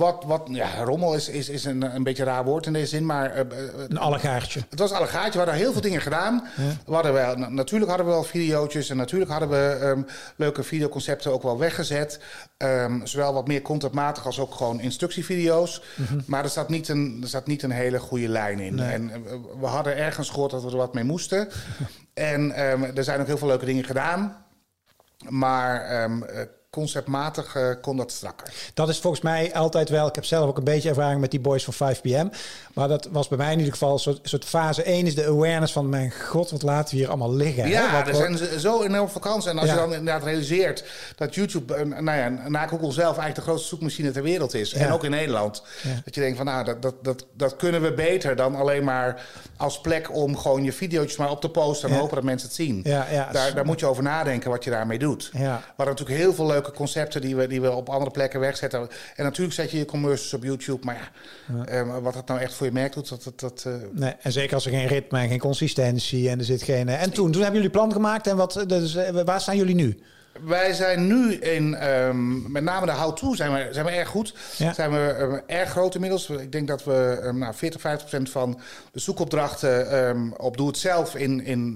wat, 0.00 0.24
wat, 0.26 0.42
ja, 0.50 0.82
rommel 0.84 1.14
is, 1.14 1.28
is, 1.28 1.48
is 1.48 1.64
een, 1.64 1.94
een 1.94 2.02
beetje 2.02 2.22
een 2.22 2.28
raar 2.28 2.44
woord 2.44 2.66
in 2.66 2.72
deze 2.72 2.86
zin, 2.86 3.06
maar 3.06 3.30
eh, 3.30 3.40
eh, 3.40 3.46
Een 3.88 3.98
allegaartje. 3.98 4.60
het 4.70 4.78
was 4.78 4.92
allegaatje. 4.92 5.30
We 5.30 5.36
hadden 5.38 5.54
heel 5.54 5.72
veel 5.72 5.80
dingen 5.80 6.00
gedaan. 6.00 6.44
We 6.86 6.94
hadden 6.94 7.12
wel, 7.12 7.36
na- 7.36 7.48
natuurlijk 7.48 7.90
hadden 7.90 8.08
we 8.08 8.12
wel 8.14 8.22
video's 8.22 8.90
en 8.90 8.96
natuurlijk 8.96 9.30
hadden 9.30 9.48
we 9.48 9.78
ehm, 9.80 10.02
leuke 10.36 10.62
videoconcepten 10.62 11.32
ook 11.32 11.42
wel 11.42 11.58
weggezet. 11.58 12.20
Ehm, 12.56 13.04
zowel 13.06 13.32
wat 13.32 13.46
meer 13.46 13.62
contentmatig 13.62 14.26
als 14.26 14.38
ook 14.38 14.54
gewoon 14.54 14.80
instructievideo's. 14.80 15.82
Maar 16.26 16.44
er 16.44 16.50
staat, 16.50 16.68
niet 16.68 16.88
een, 16.88 17.18
er 17.22 17.28
staat 17.28 17.46
niet 17.46 17.62
een 17.62 17.70
hele 17.70 17.98
goede 17.98 18.28
lijn 18.28 18.60
in. 18.60 18.74
Nee. 18.74 18.92
En 18.92 19.10
eh, 19.10 19.18
we 19.60 19.66
hadden 19.66 19.96
ergens 19.96 20.30
gehoord 20.30 20.50
dat 20.50 20.62
we 20.62 20.70
er 20.70 20.76
wat 20.76 20.94
mee 20.94 21.04
moesten. 21.04 21.48
en 22.14 22.52
ehm, 22.52 22.82
er 22.96 23.04
zijn 23.04 23.20
ook 23.20 23.26
heel 23.26 23.38
veel 23.38 23.48
leuke 23.48 23.64
dingen 23.64 23.84
gedaan. 23.84 24.36
Maar 25.28 25.80
eh, 25.84 26.10
conceptmatig 26.70 27.56
eh, 27.56 27.68
kon 27.80 27.96
dat 27.96 28.12
strakker. 28.12 28.52
Dat 28.74 28.88
is 28.88 28.98
volgens 28.98 29.22
mij 29.22 29.54
altijd 29.54 29.88
wel. 29.88 30.06
Ik 30.08 30.14
heb 30.14 30.24
zelf 30.24 30.48
ook 30.48 30.56
een 30.58 30.64
beetje 30.64 30.88
ervaring 30.88 31.20
met 31.20 31.30
die 31.30 31.40
boys 31.40 31.64
van 31.64 31.72
5 31.72 32.00
pm. 32.00 32.30
Maar 32.74 32.88
dat 32.88 33.08
was 33.10 33.28
bij 33.28 33.38
mij 33.38 33.52
in 33.52 33.58
ieder 33.58 33.72
geval 33.72 33.92
een 33.92 33.98
soort, 33.98 34.18
soort 34.22 34.44
fase 34.44 34.82
1 34.82 35.06
is 35.06 35.14
de 35.14 35.26
awareness 35.26 35.72
van 35.72 35.88
mijn 35.88 36.12
god, 36.28 36.50
wat 36.50 36.62
laten 36.62 36.90
we 36.94 36.96
hier 37.00 37.08
allemaal 37.08 37.34
liggen. 37.34 37.62
hè? 37.62 37.68
Ja, 37.68 37.98
er 37.98 38.04
wat- 38.06 38.16
zijn 38.16 38.38
z- 38.38 38.56
zo 38.56 38.82
enorm 38.82 39.08
kansen. 39.20 39.50
En 39.50 39.58
als 39.58 39.66
Ja. 39.68 39.74
je 39.74 39.80
dan 39.80 39.92
inderdaad 39.94 40.24
realiseert 40.24 40.84
dat 41.16 41.34
YouTube, 41.34 41.74
eh, 41.74 41.84
nou 41.86 42.18
ja, 42.18 42.28
na 42.48 42.66
Google 42.66 42.92
zelf 42.92 43.04
eigenlijk 43.16 43.34
de 43.34 43.40
grootste 43.42 43.68
zoekmachine 43.68 44.10
ter 44.10 44.22
wereld 44.22 44.54
is. 44.54 44.72
En 44.72 44.92
ook 44.92 45.04
in 45.04 45.10
Nederland. 45.10 45.62
Ja. 45.82 46.00
Dat 46.04 46.14
je 46.14 46.20
denkt 46.20 46.36
van, 46.36 46.46
nou, 46.46 46.64
dat, 46.64 46.82
dat, 46.82 46.94
dat, 47.04 47.26
dat 47.36 47.56
kunnen 47.56 47.82
we 47.82 47.92
beter 47.94 48.36
dan 48.36 48.54
alleen 48.54 48.84
maar 48.84 49.26
als 49.56 49.80
plek 49.80 50.14
om 50.14 50.36
gewoon 50.36 50.64
je 50.64 50.72
video's 50.72 51.16
maar 51.16 51.30
op 51.30 51.40
te 51.40 51.48
posten 51.48 51.88
en 51.90 51.96
hopen 51.96 52.14
dat 52.14 52.24
mensen 52.24 52.46
het 52.48 52.56
zien. 52.56 52.80
Ja, 52.84 53.06
ja. 53.10 53.28
Daar, 53.32 53.54
daar 53.54 53.64
moet 53.64 53.80
je 53.80 53.86
over 53.86 54.02
nadenken 54.02 54.50
wat 54.50 54.64
je 54.64 54.70
daarmee 54.70 54.98
doet. 54.98 55.30
Ja. 55.32 55.50
Hadden 55.76 55.86
natuurlijk 55.86 56.18
heel 56.20 56.34
veel 56.34 56.44
leuke 56.60 56.76
concepten 56.76 57.20
die 57.20 57.36
we, 57.36 57.46
die 57.46 57.60
we 57.60 57.70
op 57.70 57.88
andere 57.88 58.10
plekken 58.10 58.40
wegzetten. 58.40 58.88
En 59.16 59.24
natuurlijk 59.24 59.54
zet 59.54 59.70
je 59.70 59.78
je 59.78 59.84
commercials 59.84 60.34
op 60.34 60.42
YouTube. 60.44 60.84
Maar 60.84 61.10
ja, 61.54 61.64
eh, 61.64 61.98
wat 62.02 62.14
het 62.14 62.26
nou 62.26 62.40
echt 62.40 62.54
voor 62.54 62.66
je 62.66 62.72
merk 62.72 62.92
doet, 62.92 63.08
dat... 63.08 63.22
dat, 63.22 63.40
dat 63.40 63.64
eh, 63.66 63.72
Nee, 63.92 64.14
en 64.20 64.32
zeker 64.32 64.54
als 64.54 64.64
er 64.66 64.72
geen 64.72 64.86
ritme 64.86 65.18
en 65.18 65.28
geen 65.28 65.38
consistentie 65.38 66.28
en 66.30 66.38
er 66.38 66.44
zit 66.44 66.62
geen. 66.62 66.88
eh, 66.88 67.02
En 67.02 67.12
toen, 67.12 67.30
toen 67.32 67.42
hebben 67.42 67.60
jullie 67.60 67.76
plan 67.76 67.92
gemaakt 67.92 68.26
en 68.26 68.36
wat? 68.36 68.64
Dus, 68.66 68.94
waar 69.24 69.40
staan 69.40 69.56
jullie 69.56 69.74
nu? 69.74 70.02
Wij 70.44 70.72
zijn 70.72 71.06
nu 71.06 71.34
in, 71.34 71.74
ehm, 71.74 72.52
met 72.52 72.62
name 72.62 72.86
de 72.86 72.92
how-to 72.92 73.34
zijn 73.34 73.52
we, 73.52 73.68
zijn 73.70 73.84
we 73.84 73.90
erg 73.90 74.08
goed. 74.08 74.34
Ja. 74.56 74.72
Zijn 74.72 74.90
we 74.90 74.98
ehm, 75.18 75.38
erg 75.58 75.70
groot 75.70 75.94
inmiddels. 75.94 76.30
Ik 76.30 76.52
denk 76.52 76.68
dat 76.68 76.84
we 76.84 77.18
ehm, 77.22 77.38
nou, 77.38 77.54
40, 77.54 77.80
50 77.80 78.08
procent 78.08 78.30
van 78.30 78.60
de 78.92 79.00
zoekopdrachten 79.00 80.32
op 80.38 80.56
Doe 80.56 80.66
Het 80.66 80.78
Zelf 80.78 81.14
in, 81.14 81.44
in, 81.44 81.72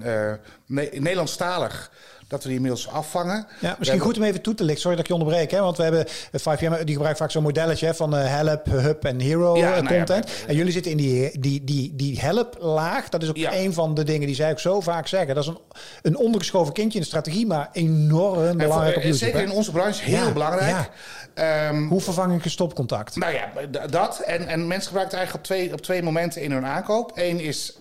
Ne- 0.65 0.89
in 0.89 1.01
Nederlandstalig... 1.03 1.91
dat 2.27 2.41
we 2.41 2.47
die 2.47 2.55
inmiddels 2.57 2.87
afvangen. 2.89 3.47
Ja, 3.59 3.75
misschien 3.79 3.99
goed 3.99 4.17
om 4.17 4.23
even 4.23 4.41
toe 4.41 4.53
te 4.53 4.63
lichten. 4.63 4.81
Sorry 4.81 4.97
dat 4.97 5.05
ik 5.05 5.11
je 5.11 5.19
onderbreek, 5.19 5.51
hè? 5.51 5.59
want 5.59 5.77
we 5.77 5.83
hebben 5.83 6.05
eh, 6.31 6.39
5PM, 6.79 6.83
die 6.83 6.93
gebruikt 6.95 7.17
vaak 7.17 7.31
zo'n 7.31 7.43
modelletje 7.43 7.93
van 7.93 8.15
eh, 8.17 8.25
help, 8.27 8.65
hub 8.65 9.03
en 9.05 9.19
hero 9.19 9.57
Ja, 9.57 9.75
eh, 9.75 9.81
nou 9.81 9.93
ja, 9.93 10.03
content. 10.03 10.29
en 10.47 10.55
jullie 10.55 10.71
zitten 10.71 10.91
in 10.91 10.97
die, 10.97 11.39
die, 11.39 11.63
die, 11.63 11.95
die 11.95 12.19
help 12.19 12.57
laag. 12.59 13.09
Dat 13.09 13.23
is 13.23 13.29
ook 13.29 13.37
Ja. 13.37 13.53
een 13.55 13.73
van 13.73 13.93
de 13.93 14.03
dingen 14.03 14.27
die 14.27 14.35
zij 14.35 14.51
ook 14.51 14.59
zo 14.59 14.81
vaak 14.81 15.07
zeggen. 15.07 15.35
Dat 15.35 15.43
is 15.43 15.49
een, 15.49 15.59
een 16.01 16.17
ondergeschoven 16.17 16.73
kindje 16.73 16.93
in 16.97 17.01
de 17.01 17.07
strategie, 17.09 17.47
maar 17.47 17.69
enorm 17.71 18.35
voor- 18.45 18.55
belangrijk 18.55 18.95
op 18.95 19.01
eh, 19.01 19.09
YouTube. 19.09 19.15
Zeker 19.17 19.39
hè? 19.39 19.45
in 19.45 19.51
onze 19.51 19.71
branche 19.71 20.03
heel 20.03 20.31
belangrijk. 20.33 20.89
Ehm, 21.33 21.83
Hoe 21.87 22.01
vervang 22.01 22.35
ik 22.37 22.43
een 22.45 22.49
stopcontact? 22.51 23.15
Nou 23.15 23.33
ja, 23.33 23.49
dat. 23.87 24.19
En, 24.19 24.47
en 24.47 24.67
mensen 24.67 24.87
gebruiken 24.87 25.17
het 25.17 25.27
eigenlijk 25.27 25.33
op 25.35 25.43
twee, 25.43 25.73
op 25.73 25.81
twee 25.81 26.03
momenten 26.03 26.41
in 26.41 26.51
hun 26.51 26.65
aankoop. 26.65 27.11
Eén 27.15 27.39
is, 27.39 27.77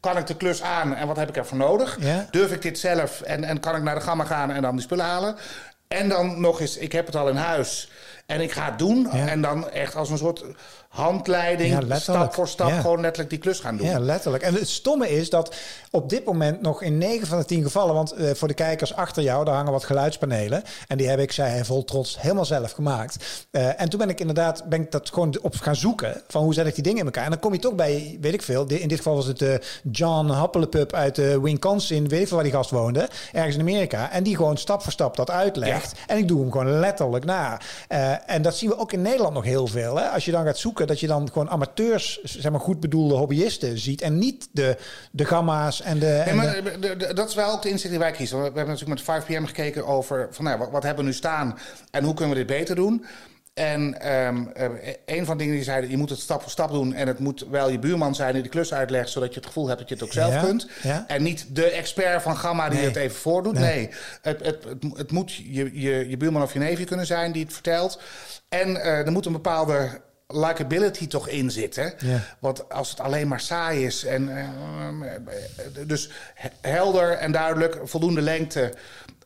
kan 0.00 0.16
ik 0.16 0.26
de 0.26 0.36
klus 0.36 0.62
aan 0.62 0.94
en 0.94 1.06
wat 1.06 1.16
heb 1.16 1.28
ik 1.28 1.36
ervoor 1.36 1.58
nodig? 1.58 1.96
Ja. 2.00 2.26
Durf 2.30 2.52
ik 2.52 2.62
dit 2.62 2.78
zelf 2.78 3.20
en, 3.20 3.44
en 3.44 3.60
kan 3.60 3.76
ik 3.76 3.82
naar 3.82 3.94
de 3.94 4.00
gamma 4.00 4.24
gaan 4.24 4.50
en 4.50 4.62
dan 4.62 4.72
die 4.72 4.84
spullen 4.84 5.04
halen? 5.04 5.36
En 5.88 6.08
dan 6.08 6.40
nog 6.40 6.60
eens, 6.60 6.76
ik 6.76 6.92
heb 6.92 7.06
het 7.06 7.16
al 7.16 7.28
in 7.28 7.36
huis 7.36 7.90
en 8.26 8.40
ik 8.40 8.52
ga 8.52 8.64
het 8.64 8.78
doen. 8.78 9.08
Ja. 9.12 9.26
En 9.26 9.42
dan 9.42 9.70
echt 9.70 9.94
als 9.94 10.10
een 10.10 10.18
soort 10.18 10.44
handleiding, 10.96 11.88
Ja, 11.88 11.98
stap 11.98 12.34
voor 12.34 12.48
stap, 12.48 12.68
Ja. 12.68 12.80
gewoon 12.80 13.00
letterlijk 13.00 13.30
die 13.30 13.38
klus 13.38 13.58
gaan 13.58 13.76
doen. 13.76 13.86
Ja, 13.86 13.98
letterlijk. 13.98 14.42
En 14.42 14.54
het 14.54 14.68
stomme 14.68 15.10
is 15.10 15.30
dat 15.30 15.54
op 15.90 16.08
dit 16.08 16.24
moment 16.24 16.62
nog 16.62 16.82
in 16.82 16.98
9 16.98 17.26
van 17.26 17.38
de 17.38 17.44
10 17.44 17.62
gevallen, 17.62 17.94
want 17.94 18.12
eh, 18.12 18.30
voor 18.34 18.48
de 18.48 18.54
kijkers 18.54 18.94
achter 18.94 19.22
jou, 19.22 19.44
daar 19.44 19.54
hangen 19.54 19.72
wat 19.72 19.84
geluidspanelen. 19.84 20.62
En 20.86 20.96
die 20.96 21.08
heb 21.08 21.18
ik, 21.18 21.32
zei 21.32 21.50
hij 21.50 21.64
vol 21.64 21.84
trots, 21.84 22.20
helemaal 22.20 22.44
zelf 22.44 22.72
gemaakt. 22.72 23.46
Eh, 23.50 23.80
en 23.80 23.88
toen 23.88 23.98
ben 23.98 24.08
ik 24.08 24.20
inderdaad, 24.20 24.64
ben 24.64 24.80
ik 24.80 24.90
dat 24.90 25.10
gewoon 25.12 25.38
op 25.42 25.54
gaan 25.56 25.76
zoeken, 25.76 26.22
van 26.28 26.42
hoe 26.42 26.54
zet 26.54 26.66
ik 26.66 26.74
die 26.74 26.82
dingen 26.82 26.98
in 26.98 27.04
elkaar. 27.04 27.24
En 27.24 27.30
dan 27.30 27.38
kom 27.40 27.52
je 27.52 27.58
toch 27.58 27.74
bij, 27.74 28.18
weet 28.20 28.34
ik 28.34 28.42
veel, 28.42 28.66
in 28.66 28.88
dit 28.88 28.98
geval 28.98 29.14
was 29.14 29.26
het 29.26 29.42
eh, 29.42 29.54
John 29.90 30.28
Happelepup 30.28 30.92
uit 30.92 31.40
Wisconsin, 31.42 32.08
weet 32.08 32.20
ik 32.20 32.26
veel 32.26 32.36
waar 32.36 32.46
die 32.46 32.54
gast 32.54 32.70
woonde, 32.70 33.08
ergens 33.32 33.54
in 33.54 33.60
Amerika. 33.60 34.10
En 34.10 34.22
die 34.22 34.36
gewoon 34.36 34.56
stap 34.56 34.82
voor 34.82 34.92
stap 34.92 35.16
dat 35.16 35.30
uitlegt. 35.30 35.92
En 36.06 36.18
ik 36.18 36.28
doe 36.28 36.40
hem 36.40 36.50
gewoon 36.52 36.78
letterlijk 36.78 37.24
na. 37.24 37.60
En 38.26 38.42
dat 38.42 38.56
zien 38.56 38.68
we 38.68 38.78
ook 38.78 38.92
in 38.92 39.02
Nederland 39.02 39.34
nog 39.34 39.44
heel 39.44 39.66
veel. 39.66 39.96
Hè? 39.96 40.08
Als 40.08 40.24
je 40.24 40.30
dan 40.30 40.44
gaat 40.44 40.58
zoeken, 40.58 40.85
dat 40.86 41.00
je 41.00 41.06
dan 41.06 41.28
gewoon 41.32 41.50
amateurs, 41.50 42.20
zeg 42.22 42.50
maar 42.52 42.60
goed 42.60 42.80
bedoelde 42.80 43.14
hobbyisten 43.14 43.78
ziet. 43.78 44.00
En 44.00 44.18
niet 44.18 44.48
de, 44.52 44.76
de 45.10 45.24
gamma's 45.24 45.82
en 45.82 45.98
de... 45.98 46.22
Nee, 46.24 46.34
maar 46.34 46.62
de- 46.80 47.10
dat 47.14 47.28
is 47.28 47.34
wel 47.34 47.52
ook 47.52 47.62
de 47.62 47.68
insteek 47.68 47.90
die 47.90 47.98
wij 48.00 48.10
kiezen. 48.10 48.38
We 48.38 48.44
hebben 48.44 48.66
natuurlijk 48.66 49.06
met 49.06 49.24
5PM 49.24 49.44
gekeken 49.44 49.86
over 49.86 50.28
van, 50.30 50.44
nou, 50.44 50.58
wat, 50.58 50.70
wat 50.70 50.82
hebben 50.82 51.04
we 51.04 51.10
nu 51.10 51.16
staan 51.16 51.58
en 51.90 52.04
hoe 52.04 52.14
kunnen 52.14 52.36
we 52.36 52.44
dit 52.44 52.56
beter 52.58 52.74
doen. 52.74 53.04
En 53.54 54.00
ehm, 54.00 54.46
eh, 54.54 54.92
een 55.06 55.24
van 55.24 55.36
de 55.36 55.42
dingen 55.42 55.56
die 55.58 55.64
zeiden, 55.64 55.90
je 55.90 55.96
moet 55.96 56.10
het 56.10 56.18
stap 56.18 56.42
voor 56.42 56.50
stap 56.50 56.70
doen. 56.70 56.94
En 56.94 57.06
het 57.06 57.18
moet 57.18 57.46
wel 57.50 57.68
je 57.70 57.78
buurman 57.78 58.14
zijn 58.14 58.32
die 58.34 58.42
de 58.42 58.48
klus 58.48 58.72
uitlegt, 58.74 59.10
zodat 59.10 59.28
je 59.28 59.34
het 59.38 59.46
gevoel 59.46 59.66
hebt 59.66 59.78
dat 59.78 59.88
je 59.88 59.94
het 59.94 60.04
ook 60.04 60.12
zelf 60.12 60.32
Ja, 60.34 60.40
kunt. 60.42 60.68
ja. 60.82 61.04
En 61.06 61.22
niet 61.22 61.46
de 61.52 61.70
expert 61.70 62.22
van 62.22 62.36
Gamma 62.36 62.68
die 62.68 62.78
Nee. 62.78 62.86
het 62.88 62.96
even 62.96 63.16
voordoet. 63.16 63.52
Nee. 63.52 63.62
Nee, 63.76 63.90
het, 64.22 64.44
het, 64.44 64.64
het, 64.64 64.84
het 64.96 65.12
moet 65.12 65.34
je, 65.34 65.80
je, 65.80 66.08
je 66.10 66.16
buurman 66.16 66.42
of 66.42 66.52
je 66.52 66.58
neefje 66.58 66.84
kunnen 66.84 67.06
zijn 67.06 67.32
die 67.32 67.44
het 67.44 67.52
vertelt. 67.52 68.00
En 68.48 68.76
eh, 68.82 69.06
er 69.06 69.12
moet 69.12 69.26
een 69.26 69.32
bepaalde 69.32 70.00
likability 70.28 71.06
toch 71.06 71.28
in 71.28 71.50
zitten. 71.50 71.92
Want 72.38 72.68
als 72.72 72.90
het 72.90 73.00
alleen 73.00 73.28
maar 73.28 73.40
saai 73.40 73.86
is 73.86 74.04
en 74.04 74.36
eh, 74.36 74.48
dus 75.86 76.10
he- 76.34 76.48
helder 76.70 77.10
en 77.12 77.32
duidelijk, 77.32 77.78
voldoende 77.84 78.20
lengte 78.20 78.72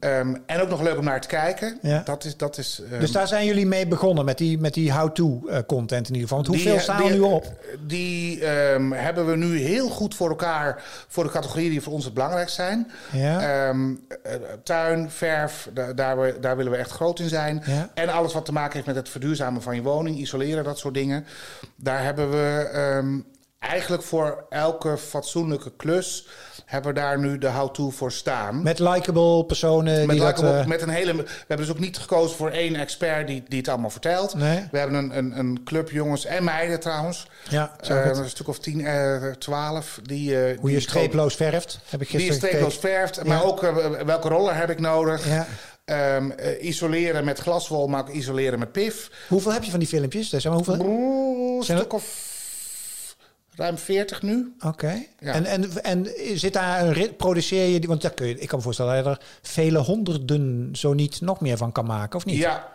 ehm, 0.00 0.34
en 0.46 0.60
ook 0.60 0.68
nog 0.68 0.82
leuk 0.82 0.98
om 0.98 1.04
naar 1.04 1.20
te 1.20 1.28
kijken. 1.28 1.78
Ja. 1.82 2.02
Dat 2.04 2.24
is, 2.24 2.36
dat 2.36 2.58
is. 2.58 2.82
ehm, 2.90 3.00
dus 3.00 3.12
daar 3.12 3.26
zijn 3.28 3.46
jullie 3.46 3.66
mee 3.66 3.86
begonnen 3.86 4.24
met 4.24 4.38
die, 4.38 4.58
met 4.58 4.74
die 4.74 4.92
how-to 4.92 5.42
eh, 5.48 5.58
content 5.66 6.08
in 6.08 6.14
ieder 6.14 6.28
geval. 6.28 6.44
Want 6.44 6.56
die- 6.56 6.64
hoeveel 6.64 6.82
staan 6.82 7.02
er 7.04 7.10
nu 7.12 7.20
op? 7.20 7.46
Die 7.86 8.44
ehm, 8.46 8.90
hebben 8.90 9.26
we 9.26 9.36
nu 9.36 9.58
heel 9.58 9.88
goed 9.88 10.14
voor 10.14 10.28
elkaar 10.28 10.82
voor 11.08 11.24
de 11.24 11.30
categorieën 11.30 11.70
die 11.70 11.80
voor 11.80 11.92
ons 11.92 12.04
het 12.04 12.14
belangrijkst 12.14 12.54
zijn. 12.54 12.90
Ja. 13.12 13.40
Eh, 13.70 13.76
tuin, 14.62 15.10
verf, 15.10 15.68
da- 15.74 15.92
daar, 15.92 16.20
we, 16.20 16.36
daar 16.40 16.56
willen 16.56 16.72
we 16.72 16.78
echt 16.78 16.90
groot 16.90 17.18
in 17.18 17.28
zijn. 17.28 17.62
Ja. 17.66 17.90
En 17.94 18.08
alles 18.08 18.32
wat 18.32 18.44
te 18.44 18.52
maken 18.52 18.72
heeft 18.74 18.86
met 18.86 18.96
het 18.96 19.08
verduurzamen 19.08 19.62
van 19.62 19.74
je 19.74 19.82
woning, 19.82 20.16
isoleren, 20.18 20.64
dat 20.64 20.78
soort 20.78 20.94
dingen. 20.94 21.26
Daar 21.76 22.02
hebben 22.04 22.30
we 22.30 23.22
eigenlijk 23.58 24.02
voor 24.02 24.44
elke 24.48 24.98
fatsoenlijke 24.98 25.72
klus 25.76 26.26
hebben 26.70 26.94
we 26.94 27.00
daar 27.00 27.18
nu 27.18 27.38
de 27.38 27.48
how-to 27.48 27.90
voor 27.90 28.12
staan. 28.12 28.62
Met 28.62 28.78
likable 28.78 29.44
personen. 29.44 30.06
Met, 30.06 30.16
die 30.16 30.24
dat, 30.24 30.42
eh, 30.42 30.66
met 30.66 30.82
een 30.82 30.88
hele. 30.88 31.16
We 31.16 31.24
hebben 31.38 31.66
dus 31.66 31.70
ook 31.70 31.78
niet 31.78 31.98
gekozen 31.98 32.36
voor 32.36 32.50
één 32.50 32.76
expert 32.76 33.26
die, 33.26 33.42
die 33.48 33.58
het 33.58 33.68
allemaal 33.68 33.90
vertelt. 33.90 34.34
Nee. 34.34 34.68
We 34.70 34.78
hebben 34.78 34.96
een, 34.96 35.18
een, 35.18 35.38
een 35.38 35.60
club 35.64 35.90
jongens 35.90 36.24
en 36.24 36.44
meiden 36.44 36.80
trouwens. 36.80 37.26
ja, 37.48 37.76
het. 37.80 38.18
een 38.18 38.28
stuk 38.28 38.48
of 38.48 38.58
tien, 38.58 38.86
eh, 38.86 39.30
twaalf. 39.38 40.00
Die, 40.02 40.44
eh, 40.44 40.58
Hoe 40.58 40.68
die 40.68 40.76
je 40.76 40.82
streeploos 40.82 41.34
verft. 41.34 41.78
Heb 41.88 42.00
ik 42.00 42.10
Die 42.10 42.20
je 42.20 42.26
gisteren 42.26 42.48
streeploos 42.48 42.78
verft. 42.78 43.24
Maar 43.24 43.44
ook 43.44 43.60
welke 44.04 44.28
roller 44.28 44.56
heb 44.56 44.70
ik 44.70 44.80
nodig. 44.80 45.28
Ja. 45.28 45.46
Ehm, 45.90 46.30
eh, 46.30 46.64
isoleren 46.64 47.24
met 47.24 47.38
glaswol, 47.38 47.86
maar 47.86 48.00
ook 48.00 48.08
isoleren 48.08 48.58
met 48.58 48.72
pif. 48.72 49.10
Hoeveel 49.28 49.52
heb 49.52 49.62
je 49.62 49.70
van 49.70 49.78
die 49.78 49.88
filmpjes? 49.88 50.28
Zeg 50.28 50.44
maar, 50.44 50.52
hoeveel? 50.52 50.80
Een 50.80 51.62
stuk 51.62 51.92
of 51.92 52.29
ruim 53.60 53.78
40 53.78 54.22
nu. 54.22 54.54
Oké. 54.66 55.04
Ja. 55.18 55.32
En, 55.32 55.44
en, 55.44 55.82
en 55.82 56.06
zit 56.34 56.52
daar 56.52 56.82
een 56.82 56.92
rit, 56.92 57.16
produceer 57.16 57.68
je 57.68 57.78
die? 57.78 57.88
Want 57.88 58.02
dat 58.02 58.14
kun 58.14 58.26
je, 58.26 58.38
ik 58.38 58.48
kan 58.48 58.58
me 58.58 58.64
voorstellen 58.64 58.94
dat 58.94 59.04
je 59.04 59.10
er 59.10 59.26
vele 59.42 59.78
honderden, 59.78 60.68
zo 60.72 60.92
niet 60.92 61.20
nog 61.20 61.40
meer 61.40 61.56
van 61.56 61.72
kan 61.72 61.86
maken, 61.86 62.16
of 62.16 62.24
niet? 62.24 62.36
Ja, 62.36 62.68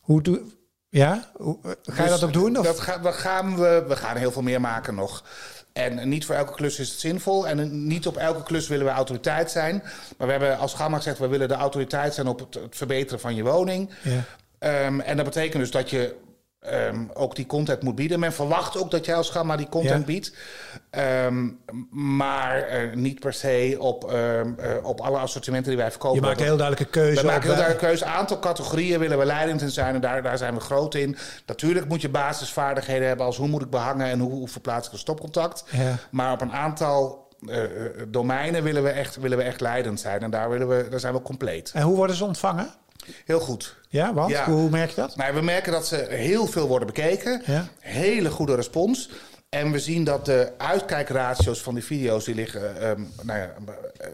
Hoe 0.00 0.22
doe 0.22 0.42
Ja? 0.88 1.30
Hoe, 1.36 1.58
ga 1.62 2.02
je 2.02 2.10
Dus 2.10 2.20
dat 2.20 2.24
ook 2.24 2.32
doen? 2.32 2.58
Of? 2.58 2.64
Dat 2.64 2.80
ga, 2.80 3.00
we, 3.00 3.12
gaan 3.12 3.56
we, 3.56 3.84
we 3.88 3.96
gaan 3.96 4.16
heel 4.16 4.32
veel 4.32 4.42
meer 4.42 4.60
maken 4.60 4.94
nog. 4.94 5.24
En 5.72 6.08
niet 6.08 6.26
voor 6.26 6.34
elke 6.34 6.52
klus 6.52 6.78
is 6.78 6.90
het 6.90 7.00
zinvol. 7.00 7.48
En 7.48 7.86
niet 7.86 8.06
op 8.06 8.16
elke 8.16 8.42
klus 8.42 8.68
willen 8.68 8.86
we 8.86 8.92
autoriteit 8.92 9.50
zijn. 9.50 9.82
Maar 10.16 10.26
we 10.26 10.32
hebben 10.32 10.58
als 10.58 10.74
Gamma 10.74 10.96
gezegd... 10.96 11.18
we 11.18 11.28
willen 11.28 11.48
de 11.48 11.54
autoriteit 11.54 12.14
zijn 12.14 12.26
op 12.26 12.38
het, 12.38 12.54
het 12.54 12.76
verbeteren 12.76 13.20
van 13.20 13.34
je 13.34 13.42
woning. 13.42 13.90
Ja. 14.02 14.24
Ehm, 14.58 15.00
en 15.00 15.16
dat 15.16 15.24
betekent 15.24 15.62
dus 15.62 15.70
dat 15.70 15.90
je 15.90 16.14
ehm, 16.64 17.04
ook 17.14 17.36
die 17.36 17.46
content 17.46 17.82
moet 17.82 17.94
bieden. 17.94 18.20
Men 18.20 18.32
verwacht 18.32 18.78
ook 18.78 18.90
dat 18.90 19.04
jij 19.04 19.14
als 19.14 19.30
Gamma 19.30 19.56
die 19.56 19.68
content 19.68 19.98
Ja. 19.98 20.04
biedt. 20.04 20.34
Ehm, 20.90 21.48
maar 21.90 22.62
eh, 22.62 22.94
niet 22.94 23.20
per 23.20 23.32
se 23.32 23.76
op, 23.78 24.10
ehm, 24.12 24.52
eh, 24.58 24.70
op 24.82 25.00
alle 25.00 25.18
assortimenten 25.18 25.70
die 25.70 25.80
wij 25.80 25.90
verkopen. 25.90 26.20
Je 26.20 26.26
maakt 26.26 26.38
een 26.38 26.44
heel 26.44 26.56
duidelijke 26.56 26.90
keuze. 26.92 27.20
We 27.20 27.26
maken 27.26 27.42
heel 27.42 27.50
eh, 27.50 27.56
duidelijk 27.58 27.86
keuze. 27.86 28.04
Aantal 28.04 28.38
categorieën 28.38 28.98
willen 28.98 29.18
we 29.18 29.24
leidend 29.24 29.62
in 29.62 29.70
zijn. 29.70 29.94
En 29.94 30.00
daar, 30.00 30.22
daar 30.22 30.38
zijn 30.38 30.54
we 30.54 30.60
groot 30.60 30.94
in. 30.94 31.16
Natuurlijk 31.46 31.88
moet 31.88 32.00
je 32.00 32.08
basisvaardigheden 32.08 33.08
hebben 33.08 33.26
als 33.26 33.36
hoe 33.36 33.48
moet 33.48 33.62
ik 33.62 33.70
behangen 33.70 34.06
en 34.06 34.18
hoe, 34.18 34.30
hoe 34.32 34.48
verplaats 34.48 34.86
ik 34.86 34.92
een 34.92 34.98
stopcontact. 34.98 35.64
Ja. 35.70 35.96
Maar 36.10 36.32
op 36.32 36.40
een 36.40 36.52
aantal 36.52 37.22
eh, 37.48 37.58
domeinen 38.08 38.62
willen 38.62 38.82
we, 38.82 38.88
echt, 38.88 39.16
willen 39.16 39.38
we 39.38 39.44
echt 39.44 39.60
leidend 39.60 40.00
zijn. 40.00 40.20
En 40.20 40.30
daar, 40.30 40.50
willen 40.50 40.68
we, 40.68 40.86
daar 40.90 41.00
zijn 41.00 41.14
we 41.14 41.22
compleet. 41.22 41.70
En 41.74 41.82
hoe 41.82 41.96
worden 41.96 42.16
ze 42.16 42.24
ontvangen? 42.24 42.68
Heel 43.24 43.40
goed. 43.40 43.76
Ja, 43.88 44.14
want? 44.14 44.30
Ja. 44.30 44.44
Hoe 44.50 44.70
merk 44.70 44.90
je 44.90 44.96
dat? 44.96 45.16
Maar 45.16 45.34
we 45.34 45.40
merken 45.40 45.72
dat 45.72 45.86
ze 45.86 46.06
heel 46.08 46.46
veel 46.46 46.68
worden 46.68 46.86
bekeken. 46.86 47.42
Ja. 47.46 47.68
Hele 47.80 48.30
goede 48.30 48.54
respons. 48.54 49.10
En 49.48 49.70
we 49.70 49.78
zien 49.78 50.04
dat 50.04 50.24
de 50.24 50.52
uitkijkratio's 50.58 51.62
van 51.62 51.74
die 51.74 51.84
video's... 51.84 52.24
die 52.24 52.34
liggen 52.34 52.80
ehm, 52.80 53.00
nou 53.22 53.38
ja, 53.38 53.54
eh, 53.96 54.06
eh, 54.06 54.12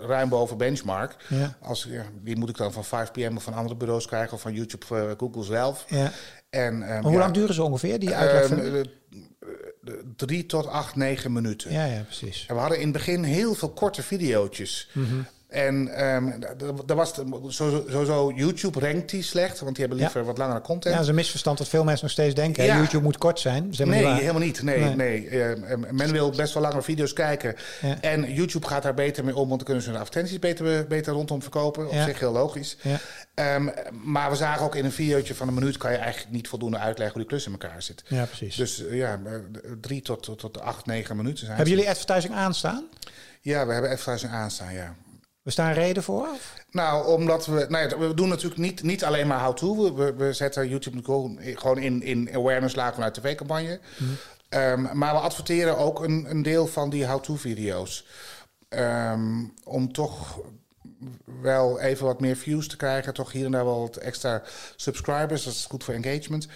ruim 0.00 0.28
boven 0.28 0.56
benchmark. 0.56 1.16
Ja. 1.28 1.56
Als, 1.62 1.86
ja, 1.90 2.02
die 2.22 2.36
moet 2.36 2.48
ik 2.48 2.56
dan 2.56 2.72
van 2.72 2.84
5PM 2.84 3.36
of 3.36 3.42
van 3.42 3.54
andere 3.54 3.76
bureaus 3.76 4.06
krijgen... 4.06 4.32
of 4.32 4.40
van 4.40 4.52
YouTube, 4.54 4.86
eh, 4.96 5.10
Google 5.18 5.44
zelf. 5.44 5.84
Ja. 5.88 6.12
En, 6.50 6.82
ehm, 6.82 6.88
Maar 6.88 7.02
hoe 7.02 7.18
lang 7.18 7.34
duren 7.34 7.54
ze 7.54 7.62
ongeveer, 7.62 7.98
die 7.98 8.14
uitleg? 8.14 8.58
ehm, 8.58 8.74
eh, 8.74 8.80
eh, 8.80 8.86
drie 10.16 10.46
tot 10.46 10.66
acht, 10.66 10.96
negen 10.96 11.32
minuten. 11.32 11.72
ja, 11.72 11.84
ja, 11.84 12.02
precies. 12.02 12.44
En 12.48 12.54
we 12.54 12.60
hadden 12.60 12.78
in 12.78 12.84
het 12.84 12.92
begin 12.92 13.22
heel 13.22 13.54
veel 13.54 13.70
korte 13.70 14.02
videootjes. 14.02 14.88
Mhm. 14.92 15.20
En 15.50 15.88
ehm 15.88 16.30
daar 16.86 16.96
was 16.96 17.14
sowieso, 17.46 17.84
sowieso 17.88 18.32
YouTube 18.34 18.80
rankt 18.80 19.10
die 19.10 19.22
slecht, 19.22 19.60
want 19.60 19.76
die 19.76 19.84
hebben 19.84 20.04
liever 20.04 20.24
wat 20.24 20.38
langere 20.38 20.60
content. 20.60 20.84
Ja, 20.84 20.90
dat 20.90 21.00
is 21.00 21.08
een 21.08 21.14
misverstand 21.14 21.58
dat 21.58 21.68
veel 21.68 21.84
mensen 21.84 22.04
nog 22.04 22.12
steeds 22.12 22.34
denken. 22.34 22.64
Ja. 22.64 22.76
YouTube 22.76 23.02
moet 23.02 23.18
kort 23.18 23.40
zijn. 23.40 23.74
Nee, 23.78 24.06
niet 24.06 24.18
helemaal 24.20 24.40
niet. 24.40 24.62
Nee, 24.62 24.78
Nee. 24.78 24.94
nee. 24.94 25.28
Eh, 25.28 25.72
eh, 25.72 25.78
men 25.90 26.12
wil 26.12 26.30
best 26.30 26.54
wel 26.54 26.62
langere 26.62 26.82
video's 26.82 27.12
kijken. 27.12 27.54
Ja. 27.80 28.00
En 28.00 28.34
YouTube 28.34 28.66
gaat 28.66 28.82
daar 28.82 28.94
beter 28.94 29.24
mee 29.24 29.36
om, 29.36 29.48
want 29.48 29.56
dan 29.56 29.64
kunnen 29.64 29.82
ze 29.82 29.90
hun 29.90 29.98
advertenties 29.98 30.38
beter, 30.38 30.86
beter 30.86 31.12
rondom 31.12 31.42
verkopen. 31.42 31.88
Op 31.88 31.94
zich 31.94 32.18
heel 32.18 32.32
logisch. 32.32 32.76
Ja. 32.82 32.98
Ehm, 33.34 33.68
maar 34.02 34.30
we 34.30 34.36
zagen 34.36 34.64
ook 34.64 34.74
in 34.74 34.84
een 34.84 34.92
videootje 34.92 35.34
van 35.34 35.48
een 35.48 35.54
minuut... 35.54 35.76
kan 35.76 35.92
je 35.92 35.96
eigenlijk 35.96 36.32
niet 36.32 36.48
voldoende 36.48 36.78
uitleggen 36.78 37.16
hoe 37.16 37.20
die 37.20 37.30
klus 37.30 37.46
in 37.46 37.52
elkaar 37.52 37.82
zit. 37.82 38.02
Ja, 38.06 38.24
precies. 38.24 38.56
Dus 38.56 38.86
eh, 38.86 38.96
ja, 38.96 39.20
eh, 39.24 39.32
drie 39.80 40.02
tot, 40.02 40.22
tot, 40.22 40.38
tot 40.38 40.60
acht, 40.60 40.86
negen 40.86 41.16
minuten 41.16 41.38
zijn 41.44 41.56
Hebben 41.56 41.74
jullie 41.74 41.90
advertising 41.90 42.34
aanstaan? 42.34 42.84
Ja, 43.40 43.66
we 43.66 43.72
hebben 43.72 43.90
advertising 43.90 44.32
aanstaan, 44.32 44.72
ja. 44.72 44.94
We 45.50 45.56
staan 45.56 45.72
reden 45.72 46.02
voor? 46.02 46.28
Nou, 46.70 47.06
omdat 47.06 47.46
we. 47.46 47.66
Nou 47.68 47.88
ja, 47.88 47.98
we 47.98 48.14
doen 48.14 48.28
natuurlijk 48.28 48.60
niet, 48.60 48.82
niet 48.82 49.04
alleen 49.04 49.26
maar 49.26 49.40
how-to. 49.40 49.94
We, 49.94 50.14
we, 50.14 50.32
zetten 50.32 50.68
YouTube 50.68 51.02
gewoon 51.54 51.78
in, 51.78 52.02
in 52.02 52.30
awareness 52.34 52.74
laag 52.74 52.94
vanuit 52.94 53.14
tv-campagne. 53.14 53.80
Ehm, 54.48 54.98
maar 54.98 55.14
we 55.14 55.20
adverteren 55.20 55.78
ook 55.78 56.04
een, 56.04 56.26
een 56.30 56.42
deel 56.42 56.66
van 56.66 56.90
die 56.90 57.06
how-to-video's. 57.06 58.06
Ehm, 58.68 59.44
om 59.64 59.92
toch 59.92 60.40
wel 61.42 61.80
even 61.80 62.06
wat 62.06 62.20
meer 62.20 62.36
views 62.36 62.68
te 62.68 62.76
krijgen. 62.76 63.14
Toch 63.14 63.32
hier 63.32 63.44
en 63.44 63.52
daar 63.52 63.64
wel 63.64 63.80
wat 63.80 63.96
extra 63.96 64.42
subscribers. 64.76 65.44
Dat 65.44 65.52
is 65.52 65.66
goed 65.66 65.84
voor 65.84 65.94
engagement. 65.94 66.48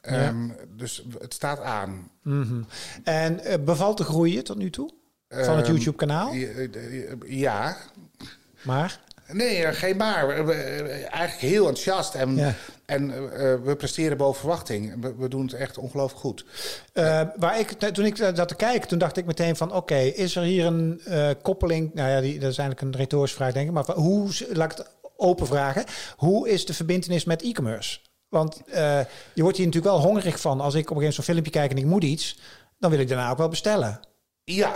Ehm, 0.00 0.48
Dus 0.76 1.04
het 1.18 1.34
staat 1.34 1.60
aan. 1.60 2.10
Mhm. 2.22 2.62
En 3.04 3.40
eh, 3.40 3.58
bevalt 3.64 3.98
de 3.98 4.04
groei 4.04 4.42
tot 4.42 4.56
nu 4.56 4.70
toe? 4.70 4.90
Van 5.28 5.56
het 5.56 5.66
Ehm, 5.66 5.74
YouTube-kanaal? 5.74 6.32
Ja. 7.26 7.76
Maar? 8.62 9.00
Nee, 9.32 9.64
eh, 9.64 9.74
geen 9.74 9.96
maar. 9.96 10.46
We- 10.46 10.52
Eigenlijk 11.10 11.38
heel 11.54 11.66
enthousiast. 11.68 12.14
En, 12.14 12.36
Ja. 12.36 12.54
en 12.84 13.10
eh, 13.10 13.54
we 13.64 13.74
presteren 13.78 14.16
boven 14.16 14.40
verwachting. 14.40 15.00
We, 15.02 15.14
we 15.18 15.28
doen 15.28 15.42
het 15.42 15.52
echt 15.52 15.78
ongelooflijk 15.78 16.20
goed. 16.20 16.44
Eh, 16.92 17.22
waar 17.36 17.58
ik, 17.58 17.68
toen 17.70 18.04
ik 18.04 18.18
eh, 18.18 18.34
dat 18.34 18.48
te 18.48 18.54
kijken, 18.54 18.88
toen 18.88 18.98
dacht 18.98 19.16
ik 19.16 19.24
meteen 19.26 19.56
van... 19.56 19.72
oké, 19.72 19.96
is 19.96 20.36
er 20.36 20.42
hier 20.42 20.66
een 20.66 21.00
eh, 21.04 21.30
koppeling... 21.42 21.94
Nou 21.94 22.10
ja, 22.10 22.20
die, 22.20 22.38
dat 22.38 22.50
is 22.50 22.58
eigenlijk 22.58 22.80
een 22.80 23.00
retorische 23.00 23.36
vraag, 23.36 23.52
denk 23.52 23.66
ik. 23.68 23.72
Maar 23.74 23.90
hoe, 23.90 24.28
laat 24.52 24.72
ik 24.72 24.78
het 24.78 24.90
open 25.16 25.46
vragen. 25.46 25.84
Hoe 26.16 26.48
is 26.48 26.66
de 26.66 26.74
verbindenis 26.74 27.24
met 27.24 27.42
e-commerce? 27.42 27.98
Want 28.28 28.62
eh, 28.66 29.00
je 29.34 29.42
wordt 29.42 29.56
hier 29.56 29.66
natuurlijk 29.66 29.94
wel 29.94 30.02
hongerig 30.04 30.40
van. 30.40 30.60
Als 30.60 30.74
ik 30.74 30.90
op 30.90 30.96
een 30.96 30.96
gegeven 30.96 30.96
moment 30.96 31.14
zo'n 31.14 31.24
filmpje 31.24 31.50
kijk 31.52 31.70
en 31.70 31.76
ik 31.78 31.84
moet 31.84 32.04
iets... 32.04 32.38
dan 32.78 32.90
wil 32.90 33.00
ik 33.00 33.08
daarna 33.08 33.30
ook 33.30 33.38
wel 33.38 33.48
bestellen. 33.48 34.00
Ja, 34.44 34.72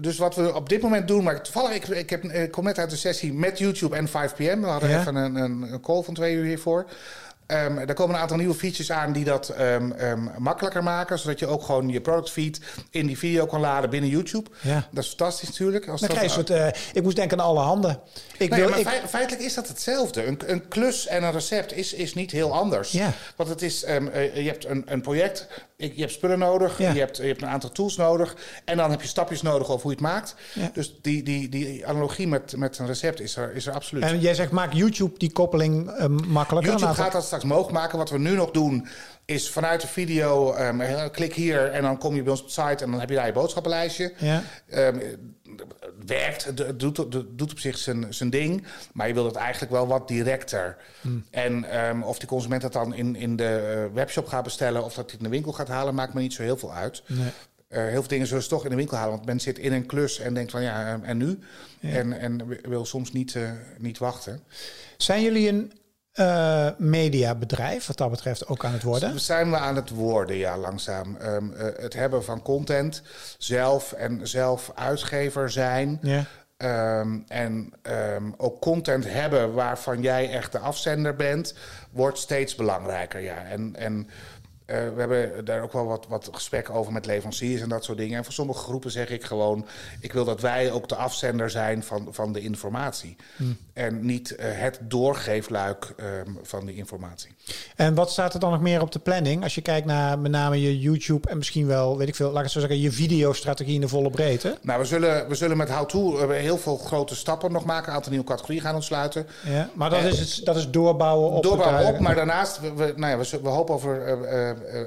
dus 0.00 0.18
wat 0.18 0.34
we 0.34 0.54
op 0.54 0.68
dit 0.68 0.82
moment 0.82 1.08
doen... 1.08 1.22
Maar 1.24 1.42
toevallig, 1.42 1.74
ik, 1.74 1.86
ik, 1.88 2.10
heb, 2.10 2.24
ik 2.24 2.50
kom 2.50 2.64
net 2.64 2.78
uit 2.78 2.90
de 2.90 2.96
sessie 2.96 3.32
met 3.32 3.58
YouTube 3.58 3.96
en 3.96 4.08
5PM. 4.08 4.60
We 4.60 4.66
hadden 4.66 4.90
Ja. 4.90 5.00
even 5.00 5.14
een, 5.14 5.34
een, 5.34 5.80
call 5.80 6.02
van 6.02 6.14
twee 6.14 6.34
uur 6.34 6.44
hiervoor. 6.44 6.86
Ehm 7.46 7.78
er 7.78 7.94
komen 7.94 8.14
een 8.14 8.20
aantal 8.20 8.36
nieuwe 8.36 8.54
features 8.54 8.90
aan 8.92 9.12
die 9.12 9.24
dat 9.24 9.48
ehm, 9.48 9.90
ehm, 9.92 10.28
makkelijker 10.38 10.82
maken. 10.82 11.18
Zodat 11.18 11.38
je 11.38 11.46
ook 11.46 11.62
gewoon 11.62 11.88
je 11.88 12.00
product 12.00 12.30
feed 12.30 12.60
in 12.90 13.06
die 13.06 13.18
video 13.18 13.46
kan 13.46 13.60
laden 13.60 13.90
binnen 13.90 14.10
YouTube. 14.10 14.50
Ja. 14.60 14.88
Dat 14.90 15.02
is 15.04 15.08
fantastisch 15.08 15.48
natuurlijk. 15.48 15.88
Als 15.88 16.00
Dan 16.00 16.08
dat- 16.08 16.18
krijg 16.18 16.32
je 16.34 16.40
een 16.40 16.46
soort... 16.46 16.74
eh, 16.74 16.80
ik 16.92 17.02
moest 17.02 17.16
denken 17.16 17.40
aan 17.40 17.46
alle 17.46 17.60
handen. 17.60 18.00
Ik 18.38 18.50
Nee, 18.50 18.60
wil, 18.60 18.68
maar 18.68 18.78
ik, 18.78 18.86
feit- 18.86 19.08
feitelijk 19.08 19.42
is 19.44 19.54
dat 19.54 19.68
hetzelfde. 19.68 20.26
Een, 20.26 20.38
een 20.46 20.68
klus 20.68 21.06
en 21.06 21.22
een 21.22 21.32
recept 21.32 21.72
is, 21.76 21.92
is 21.94 22.14
niet 22.14 22.30
heel 22.30 22.52
anders. 22.54 22.90
Ja. 22.92 23.12
Want 23.36 23.48
het 23.48 23.62
is, 23.62 23.84
eh, 23.84 24.34
je 24.36 24.48
hebt 24.48 24.64
een, 24.66 24.82
een 24.86 25.00
project, 25.00 25.46
je 25.94 26.00
hebt 26.00 26.12
spullen 26.12 26.38
nodig, 26.38 26.78
Ja. 26.78 26.92
je, 26.92 26.98
hebt, 26.98 27.16
je 27.16 27.22
hebt 27.22 27.42
een 27.42 27.48
aantal 27.48 27.70
tools 27.70 27.96
nodig. 27.96 28.36
En 28.64 28.76
dan 28.76 28.90
heb 28.90 29.00
je 29.00 29.08
stapjes 29.08 29.42
nodig 29.42 29.70
over 29.70 29.82
hoe 29.82 29.90
je 29.90 29.96
het 29.96 30.06
maakt. 30.06 30.34
Ja. 30.54 30.70
Dus 30.74 30.94
die, 31.02 31.22
die, 31.22 31.48
die 31.48 31.86
analogie 31.86 32.28
met, 32.28 32.56
met 32.56 32.78
een 32.78 32.86
recept 32.86 33.20
is 33.20 33.36
er, 33.36 33.54
is 33.54 33.66
er 33.66 33.72
absoluut. 33.72 34.02
en 34.04 34.20
jij 34.20 34.34
zegt, 34.34 34.50
maak 34.50 34.72
YouTube 34.72 35.18
die 35.18 35.32
koppeling 35.32 35.90
eh, 35.90 36.06
makkelijker. 36.08 36.70
YouTube 36.70 36.92
Nou, 36.92 37.02
gaat 37.02 37.12
dat 37.12 37.24
straks 37.24 37.44
mogelijk 37.44 37.72
maken. 37.72 37.98
Wat 37.98 38.10
we 38.10 38.18
nu 38.18 38.30
nog 38.34 38.50
doen 38.50 38.88
is 39.24 39.50
vanuit 39.50 39.80
de 39.80 39.86
video, 39.86 40.52
ehm, 40.52 40.80
eh, 40.80 41.04
klik 41.12 41.34
hier 41.34 41.70
en 41.70 41.82
dan 41.82 41.98
kom 41.98 42.14
je 42.14 42.22
bij 42.22 42.30
ons 42.30 42.40
op 42.40 42.46
de 42.46 42.52
site 42.52 42.84
en 42.84 42.90
dan 42.90 43.00
heb 43.00 43.08
je 43.08 43.14
daar 43.14 43.26
je 43.26 43.32
boodschappenlijstje. 43.32 44.12
Ja. 44.18 44.42
Ehm, 44.68 44.98
werkt, 46.06 46.44
het- 46.44 46.80
doet, 46.80 46.96
het 46.96 47.38
doet 47.38 47.50
op 47.52 47.58
zich 47.58 47.78
zijn, 47.78 48.14
zijn 48.14 48.30
ding, 48.30 48.64
maar 48.92 49.08
je 49.08 49.14
wil 49.14 49.24
het 49.24 49.34
eigenlijk 49.36 49.72
wel 49.72 49.86
wat 49.86 50.08
directer. 50.08 50.76
Hmm. 51.00 51.24
En 51.30 51.64
ehm, 51.64 52.02
of 52.02 52.18
die 52.18 52.28
consument 52.28 52.62
dat 52.62 52.72
dan 52.72 52.94
in, 52.94 53.16
in 53.16 53.36
de 53.36 53.84
eh, 53.88 53.94
webshop 53.94 54.26
gaat 54.26 54.44
bestellen 54.44 54.84
of 54.84 54.94
dat 54.94 55.04
hij 55.04 55.04
het 55.04 55.12
in 55.18 55.24
de 55.24 55.28
winkel 55.28 55.52
gaat 55.52 55.68
halen, 55.68 55.94
maakt 55.94 56.14
me 56.14 56.20
niet 56.20 56.32
zo 56.34 56.42
heel 56.42 56.56
veel 56.56 56.72
uit. 56.74 57.02
Nee. 57.06 57.28
Eh, 57.68 57.82
heel 57.82 57.90
veel 58.00 58.08
dingen 58.08 58.26
zullen 58.26 58.42
ze 58.42 58.48
toch 58.48 58.64
in 58.64 58.70
de 58.70 58.76
winkel 58.76 58.96
halen, 58.96 59.12
want 59.14 59.26
men 59.26 59.40
zit 59.40 59.58
in 59.58 59.72
een 59.72 59.86
klus 59.86 60.18
en 60.18 60.34
denkt 60.34 60.50
van 60.50 60.62
ja, 60.62 60.92
ehm, 60.92 61.04
en 61.04 61.16
nu? 61.16 61.38
En, 61.80 62.18
en 62.18 62.48
wil 62.68 62.84
soms 62.84 63.12
niet, 63.12 63.34
eh, 63.36 63.50
niet 63.78 63.98
wachten. 63.98 64.40
Zijn 64.96 65.22
jullie 65.22 65.48
een 65.48 65.72
eh, 66.12 66.68
mediabedrijf, 66.76 67.86
wat 67.86 67.96
dat 67.96 68.10
betreft, 68.10 68.48
ook 68.48 68.64
aan 68.64 68.72
het 68.72 68.82
worden? 68.82 69.12
We 69.12 69.18
zijn 69.18 69.50
we 69.50 69.56
aan 69.56 69.76
het 69.76 69.90
worden, 69.90 70.36
ja, 70.36 70.58
langzaam. 70.58 71.16
Ehm, 71.16 71.52
eh, 71.52 71.66
het 71.82 71.94
hebben 71.94 72.24
van 72.24 72.42
content 72.42 73.02
zelf 73.38 73.92
en 73.92 74.28
zelf 74.28 74.72
uitgever 74.74 75.50
zijn. 75.50 75.98
Ja. 76.02 76.24
Ehm, 76.56 77.18
en 77.28 77.72
ehm, 77.82 78.30
ook 78.36 78.60
content 78.60 79.04
hebben 79.08 79.52
waarvan 79.52 80.02
jij 80.02 80.30
echt 80.30 80.52
de 80.52 80.58
afzender 80.58 81.16
bent, 81.16 81.54
wordt 81.90 82.18
steeds 82.18 82.54
belangrijker. 82.54 83.20
Ja. 83.20 83.44
En, 83.44 83.76
en 83.76 84.08
Eh, 84.72 84.78
we 84.94 85.00
hebben 85.00 85.44
daar 85.44 85.62
ook 85.62 85.72
wel 85.72 85.86
wat, 85.86 86.06
wat 86.08 86.28
gesprekken 86.32 86.74
over 86.74 86.92
met 86.92 87.06
leveranciers 87.06 87.60
en 87.60 87.68
dat 87.68 87.84
soort 87.84 87.98
dingen. 87.98 88.16
En 88.16 88.24
voor 88.24 88.32
sommige 88.32 88.62
groepen 88.62 88.90
zeg 88.90 89.08
ik 89.08 89.24
gewoon: 89.24 89.66
ik 90.00 90.12
wil 90.12 90.24
dat 90.24 90.40
wij 90.40 90.70
ook 90.70 90.88
de 90.88 90.94
afzender 90.94 91.50
zijn 91.50 91.82
van, 91.82 92.08
van 92.10 92.32
de 92.32 92.40
informatie. 92.40 93.16
En 93.72 94.06
niet 94.06 94.34
eh, 94.34 94.46
het 94.50 94.78
doorgeefluik 94.82 95.94
ehm, 95.96 96.30
van 96.42 96.66
die 96.66 96.74
informatie. 96.74 97.30
En 97.76 97.94
wat 97.94 98.10
staat 98.10 98.34
er 98.34 98.40
dan 98.40 98.50
nog 98.50 98.60
meer 98.60 98.80
op 98.80 98.92
de 98.92 98.98
planning? 98.98 99.42
Als 99.42 99.54
je 99.54 99.60
kijkt 99.60 99.86
naar 99.86 100.18
met 100.18 100.30
name 100.30 100.60
je 100.60 100.78
YouTube 100.78 101.28
en 101.28 101.36
misschien 101.36 101.66
wel, 101.66 101.98
weet 101.98 102.08
ik 102.08 102.14
veel, 102.14 102.26
laat 102.26 102.36
ik 102.36 102.42
het 102.42 102.52
zo 102.52 102.60
zeggen, 102.60 102.80
je 102.80 102.92
videostrategie 102.92 103.74
in 103.74 103.80
de 103.80 103.88
volle 103.88 104.10
breedte. 104.10 104.58
Nou, 104.62 104.80
we 104.80 104.84
zullen, 104.84 105.28
we 105.28 105.34
zullen 105.34 105.56
met 105.56 105.70
How 105.70 105.88
To 105.88 106.18
eh, 106.18 106.40
heel 106.40 106.58
veel 106.58 106.76
grote 106.76 107.16
stappen 107.16 107.52
nog 107.52 107.64
maken. 107.64 107.88
Een 107.88 107.94
aantal 107.94 108.10
nieuwe 108.10 108.26
categorieën 108.26 108.62
gaan 108.62 108.74
ontsluiten. 108.74 109.26
Ja, 109.44 109.70
maar 109.74 109.90
dat, 109.90 110.02
is, 110.02 110.18
het, 110.18 110.44
dat 110.44 110.56
is 110.56 110.70
doorbouwen 110.70 111.30
op. 111.30 111.42
Doorbouwen 111.42 111.86
op, 111.86 111.98
maar 111.98 112.14
daarnaast, 112.14 112.60
we, 112.60 112.72
we, 112.74 112.92
nou 112.96 113.10
ja, 113.12 113.18
we, 113.18 113.40
we 113.42 113.48
hopen 113.48 113.74
over 113.74 114.06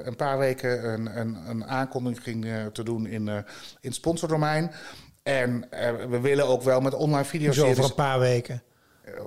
een 0.06 0.16
paar 0.16 0.38
weken 0.38 0.92
een, 0.92 1.18
een, 1.20 1.36
een 1.48 1.64
aankondiging 1.64 2.44
eh, 2.44 2.66
te 2.66 2.82
doen 2.82 3.06
in, 3.06 3.28
eh, 3.28 3.34
in 3.34 3.44
het 3.80 3.94
sponsordomein. 3.94 4.70
En 5.22 5.70
eh, 5.70 5.94
we 6.08 6.20
willen 6.20 6.46
ook 6.46 6.62
wel 6.62 6.80
met 6.80 6.94
online 6.94 7.24
video's. 7.24 7.56
Zo 7.56 7.66
over 7.66 7.84
een 7.84 7.94
paar 7.94 8.18
weken. 8.18 8.62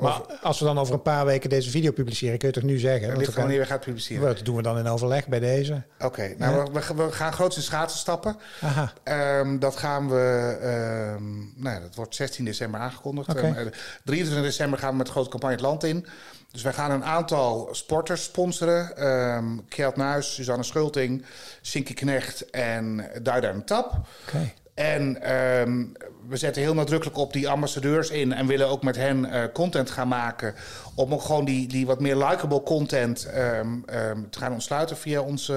Maar 0.01 0.21
als 0.41 0.59
we 0.59 0.65
dan 0.65 0.79
over 0.79 0.93
een 0.93 1.01
paar 1.01 1.25
weken 1.25 1.49
deze 1.49 1.69
video 1.69 1.91
publiceren, 1.91 2.37
kun 2.37 2.47
je 2.47 2.53
toch 2.53 2.63
nu 2.63 2.77
zeggen? 2.77 3.33
Wanneer 3.35 3.59
we 3.59 3.65
gaan 3.65 3.79
publiceren. 3.79 4.35
dat 4.35 4.45
doen 4.45 4.55
we 4.55 4.61
dan 4.61 4.77
in 4.77 4.87
overleg 4.87 5.27
bij 5.27 5.39
deze. 5.39 5.83
Oké, 5.99 6.35
nou, 6.37 6.69
we, 6.73 6.79
we, 6.79 6.93
we 6.93 7.11
gaan 7.11 7.33
groots 7.33 7.55
in 7.55 7.61
schaatsen 7.61 7.99
stappen. 7.99 8.37
Aha. 8.61 8.93
Ehm, 9.03 9.59
dat 9.59 9.75
gaan 9.75 10.09
we, 10.09 10.57
ehm, 10.61 11.37
nou 11.37 11.75
ja, 11.75 11.79
dat 11.79 11.95
wordt 11.95 12.15
16 12.15 12.45
december 12.45 12.79
aangekondigd. 12.79 13.29
Oké. 13.29 13.39
Ehm, 13.39 13.57
eh, 13.57 13.65
23 14.03 14.45
december 14.45 14.79
gaan 14.79 14.91
we 14.91 14.97
met 14.97 15.07
een 15.07 15.13
grote 15.13 15.29
campagne 15.29 15.55
het 15.55 15.65
land 15.65 15.83
in. 15.83 16.05
Dus 16.51 16.61
wij 16.61 16.73
gaan 16.73 16.91
een 16.91 17.05
aantal 17.05 17.69
sporters 17.71 18.23
sponsoren. 18.23 18.97
Ehm 18.97 19.57
Kjeld 19.67 19.95
Nuis, 19.95 20.33
Suzanne 20.33 20.63
Schulting, 20.63 21.25
Sinky 21.61 21.93
Knecht 21.93 22.49
en 22.49 23.09
Duida 23.21 23.49
en 23.49 23.65
Tap. 23.65 23.93
Oké. 24.27 24.53
En 24.79 25.21
ehm, 25.21 25.85
we 26.27 26.37
zetten 26.37 26.61
heel 26.61 26.73
nadrukkelijk 26.73 27.17
op 27.17 27.33
die 27.33 27.49
ambassadeurs 27.49 28.09
in 28.09 28.33
en 28.33 28.47
willen 28.47 28.67
ook 28.67 28.83
met 28.83 28.95
hen 28.95 29.25
eh, 29.25 29.43
content 29.53 29.89
gaan 29.89 30.07
maken. 30.07 30.55
Om 30.95 31.13
ook 31.13 31.21
gewoon 31.21 31.45
die, 31.45 31.67
die 31.67 31.85
wat 31.85 31.99
meer 31.99 32.15
likable 32.17 32.63
content 32.63 33.25
ehm, 33.25 33.67
ehm, 33.85 34.29
te 34.29 34.39
gaan 34.39 34.51
ontsluiten 34.53 34.97
via 34.97 35.21
ons 35.21 35.51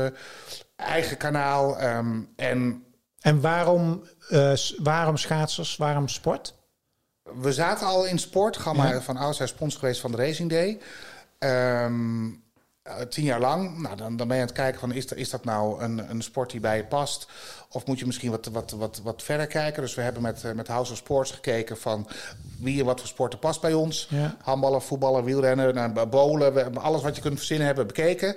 eigen 0.77 1.17
kanaal. 1.17 1.79
En 2.37 2.85
En 3.21 3.41
waarom, 3.41 4.03
eh, 4.29 4.53
waarom 4.79 5.17
schaatsers, 5.17 5.77
waarom 5.77 6.09
sport? 6.09 6.55
we 7.41 7.53
zaten 7.53 7.87
al 7.87 8.05
in 8.07 8.19
sport. 8.19 8.57
Gamma 8.57 8.89
Ja. 8.93 9.01
van 9.01 9.17
oudsher 9.17 9.49
sponsor 9.49 9.81
geweest 9.81 10.01
van 10.01 10.11
de 10.11 10.17
Racing 10.17 10.51
Day. 10.51 10.79
Eh, 11.39 11.87
tien 13.09 13.25
jaar 13.25 13.41
lang. 13.41 13.79
Nou, 13.79 13.97
dan, 13.97 14.17
dan 14.17 14.27
ben 14.29 14.37
je 14.37 14.43
aan 14.43 14.49
het 14.49 14.57
kijken 14.59 14.81
van 14.81 14.93
is, 14.93 15.07
dat- 15.07 15.19
is 15.19 15.31
dat 15.31 15.45
nou 15.45 15.83
een, 15.83 16.11
een 16.11 16.23
sport 16.23 16.51
die 16.51 16.61
bij 16.61 16.77
je 16.77 16.85
past? 16.85 17.29
Of 17.73 17.87
moet 17.87 17.99
je 17.99 18.07
misschien 18.07 18.31
wat, 18.31 18.49
wat, 18.53 18.71
wat, 18.71 19.01
wat 19.03 19.23
verder 19.23 19.47
kijken? 19.47 19.83
Dus 19.83 19.95
we 19.95 20.03
hebben 20.03 20.23
met, 20.23 20.45
eh, 20.45 20.53
met 20.53 20.69
House 20.69 20.93
of 20.93 20.99
Sports 20.99 21.31
gekeken 21.31 21.77
van 21.77 22.09
wie 22.59 22.81
en 22.81 22.87
wat 22.87 22.99
voor 23.01 23.09
sporten 23.09 23.39
past 23.39 23.61
bij 23.61 23.73
ons. 23.73 24.07
Ja. 24.11 24.37
Handballen, 24.43 24.83
voetballen, 24.83 25.25
wielrennen, 25.25 25.75
nou, 25.75 26.07
bowlen. 26.07 26.55
We 26.55 26.61
hebben 26.61 26.83
alles 26.83 27.03
wat 27.03 27.17
je 27.17 27.23
kunt 27.23 27.37
verzinnen 27.37 27.67
hebben 27.67 27.87
bekeken. 27.87 28.35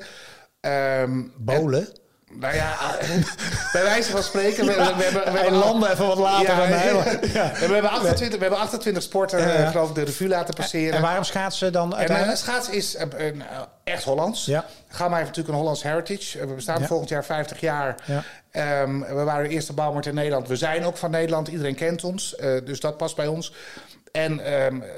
Ehm, 0.59 1.23
Bolen? 1.37 1.87
nou 2.31 2.55
ja, 2.55 2.75
bij 3.73 3.83
wijze 3.83 4.11
van 4.11 4.23
spreken. 4.23 4.65
We, 4.65 4.71
hebben, 4.71 5.33
we 5.33 5.39
hebben 5.39 5.59
landde 5.59 5.89
even 5.91 6.07
wat 6.07 6.17
later 6.17 6.47
Ja, 6.47 6.55
mij. 6.67 6.85
ja. 6.87 6.93
maar- 6.93 7.27
ja. 7.33 7.51
we, 7.67 7.73
hebben 7.73 7.91
28, 7.91 8.35
we 8.37 8.41
hebben 8.43 8.59
28 8.59 9.03
sporten, 9.03 9.55
eh, 9.57 9.69
geloof 9.71 9.89
ik, 9.89 9.95
de 9.95 10.03
revue 10.03 10.27
laten 10.27 10.53
passeren. 10.53 10.93
En 10.93 11.01
waarom 11.01 11.23
schaatsen 11.23 11.71
dan 11.71 11.85
En 11.85 11.91
eh, 11.91 11.97
uiteindelijk? 11.97 12.37
schaats 12.37 12.69
is 12.69 12.95
echt 13.85 14.03
Hollands. 14.03 14.45
Ja. 14.45 14.65
Gamma 14.87 15.15
heeft 15.15 15.27
natuurlijk 15.27 15.53
een 15.55 15.59
Hollands 15.61 15.83
heritage. 15.83 16.39
Eh, 16.39 16.45
We 16.47 16.53
bestaan 16.53 16.81
Ja. 16.81 16.87
volgend 16.87 17.09
jaar 17.09 17.25
50 17.25 17.59
jaar. 17.59 17.95
Ja. 18.05 18.23
Ehm, 18.51 18.99
we 18.99 19.23
waren 19.23 19.43
de 19.47 19.53
eerste 19.53 19.73
bouwmarkt 19.73 20.07
in 20.07 20.13
Nederland. 20.15 20.47
We 20.47 20.55
zijn 20.55 20.83
ook 20.85 20.97
van 20.97 21.11
Nederland. 21.11 21.47
Iedereen 21.47 21.75
kent 21.75 22.03
ons. 22.03 22.35
Eh, 22.35 22.53
dus 22.65 22.79
dat 22.79 22.97
past 22.97 23.15
bij 23.15 23.27
ons. 23.27 23.53
En 24.11 24.39
ehm, 24.39 24.81
eh, 24.81 24.89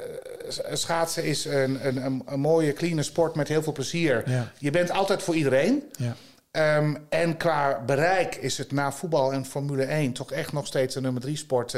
schaatsen 0.73 1.23
is 1.23 1.45
een, 1.45 1.87
een, 1.87 2.05
een, 2.05 2.21
een 2.25 2.39
mooie, 2.39 2.73
clean 2.73 3.03
sport 3.03 3.35
met 3.35 3.47
heel 3.47 3.63
veel 3.63 3.73
plezier. 3.73 4.23
Ja. 4.29 4.51
Je 4.57 4.71
bent 4.71 4.91
altijd 4.91 5.23
voor 5.23 5.35
iedereen. 5.35 5.83
Ja. 5.97 6.15
Ehm, 6.51 6.95
en 7.09 7.37
qua 7.37 7.81
bereik 7.85 8.35
is 8.35 8.57
het 8.57 8.71
na 8.71 8.91
voetbal 8.91 9.33
en 9.33 9.45
Formule 9.45 9.83
1 9.85 10.13
toch 10.13 10.31
echt 10.31 10.53
nog 10.53 10.65
steeds 10.67 10.93
de 10.93 11.01
nummer 11.01 11.21
drie 11.21 11.37
sport 11.37 11.77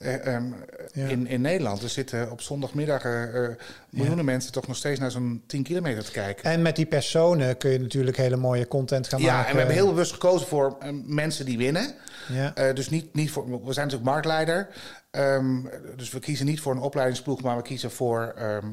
eh, 0.00 0.34
ehm, 0.34 0.44
Ja. 0.92 1.06
in, 1.06 1.26
in 1.26 1.40
Nederland. 1.40 1.82
Er 1.82 1.88
zitten 1.88 2.30
op 2.30 2.40
zondagmiddag 2.40 3.04
eh, 3.04 3.48
miljoenen 3.90 4.24
mensen 4.24 4.52
toch 4.52 4.66
nog 4.66 4.76
steeds 4.76 5.00
naar 5.00 5.10
zo'n 5.10 5.42
10 5.46 5.62
kilometer 5.62 6.04
te 6.04 6.10
kijken. 6.10 6.44
En 6.44 6.62
met 6.62 6.76
die 6.76 6.86
personen 6.86 7.56
kun 7.56 7.70
je 7.70 7.78
natuurlijk 7.80 8.16
hele 8.16 8.36
mooie 8.36 8.68
content 8.68 9.08
gaan 9.08 9.20
Ja, 9.20 9.32
maken. 9.32 9.46
en 9.46 9.52
we 9.52 9.58
hebben 9.58 9.76
heel 9.76 9.88
bewust 9.88 10.12
gekozen 10.12 10.46
voor 10.48 10.76
mensen 11.06 11.44
die 11.44 11.58
winnen. 11.58 11.94
Ja. 12.28 12.72
Dus 12.72 12.90
niet, 12.90 13.14
niet 13.14 13.30
voor, 13.30 13.44
we 13.44 13.72
zijn 13.72 13.86
natuurlijk 13.86 14.12
marktleider. 14.12 14.68
Ehm, 15.10 15.56
dus 15.96 16.10
we 16.10 16.18
kiezen 16.18 16.46
niet 16.46 16.60
voor 16.60 16.72
een 16.72 16.80
opleidingsploeg, 16.80 17.42
maar 17.42 17.56
we 17.56 17.62
kiezen 17.62 17.90
voor 17.90 18.32
ehm, 18.36 18.66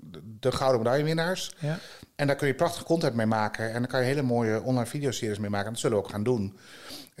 de- 0.00 0.20
de 0.40 0.52
gouden 0.52 0.82
medaillewinnaars. 0.82 1.52
Ja. 1.58 1.78
En 2.16 2.26
daar 2.26 2.36
kun 2.36 2.46
je 2.46 2.54
prachtige 2.54 2.84
content 2.84 3.14
mee 3.14 3.26
maken. 3.26 3.66
En 3.66 3.72
dan 3.72 3.86
kan 3.86 4.00
je 4.00 4.06
hele 4.06 4.22
mooie 4.22 4.62
online 4.62 4.86
videoseries 4.86 5.38
mee 5.38 5.50
maken. 5.50 5.66
En 5.66 5.72
dat 5.72 5.80
zullen 5.80 5.96
we 5.98 6.02
ook 6.04 6.10
gaan 6.10 6.22
doen. 6.24 6.56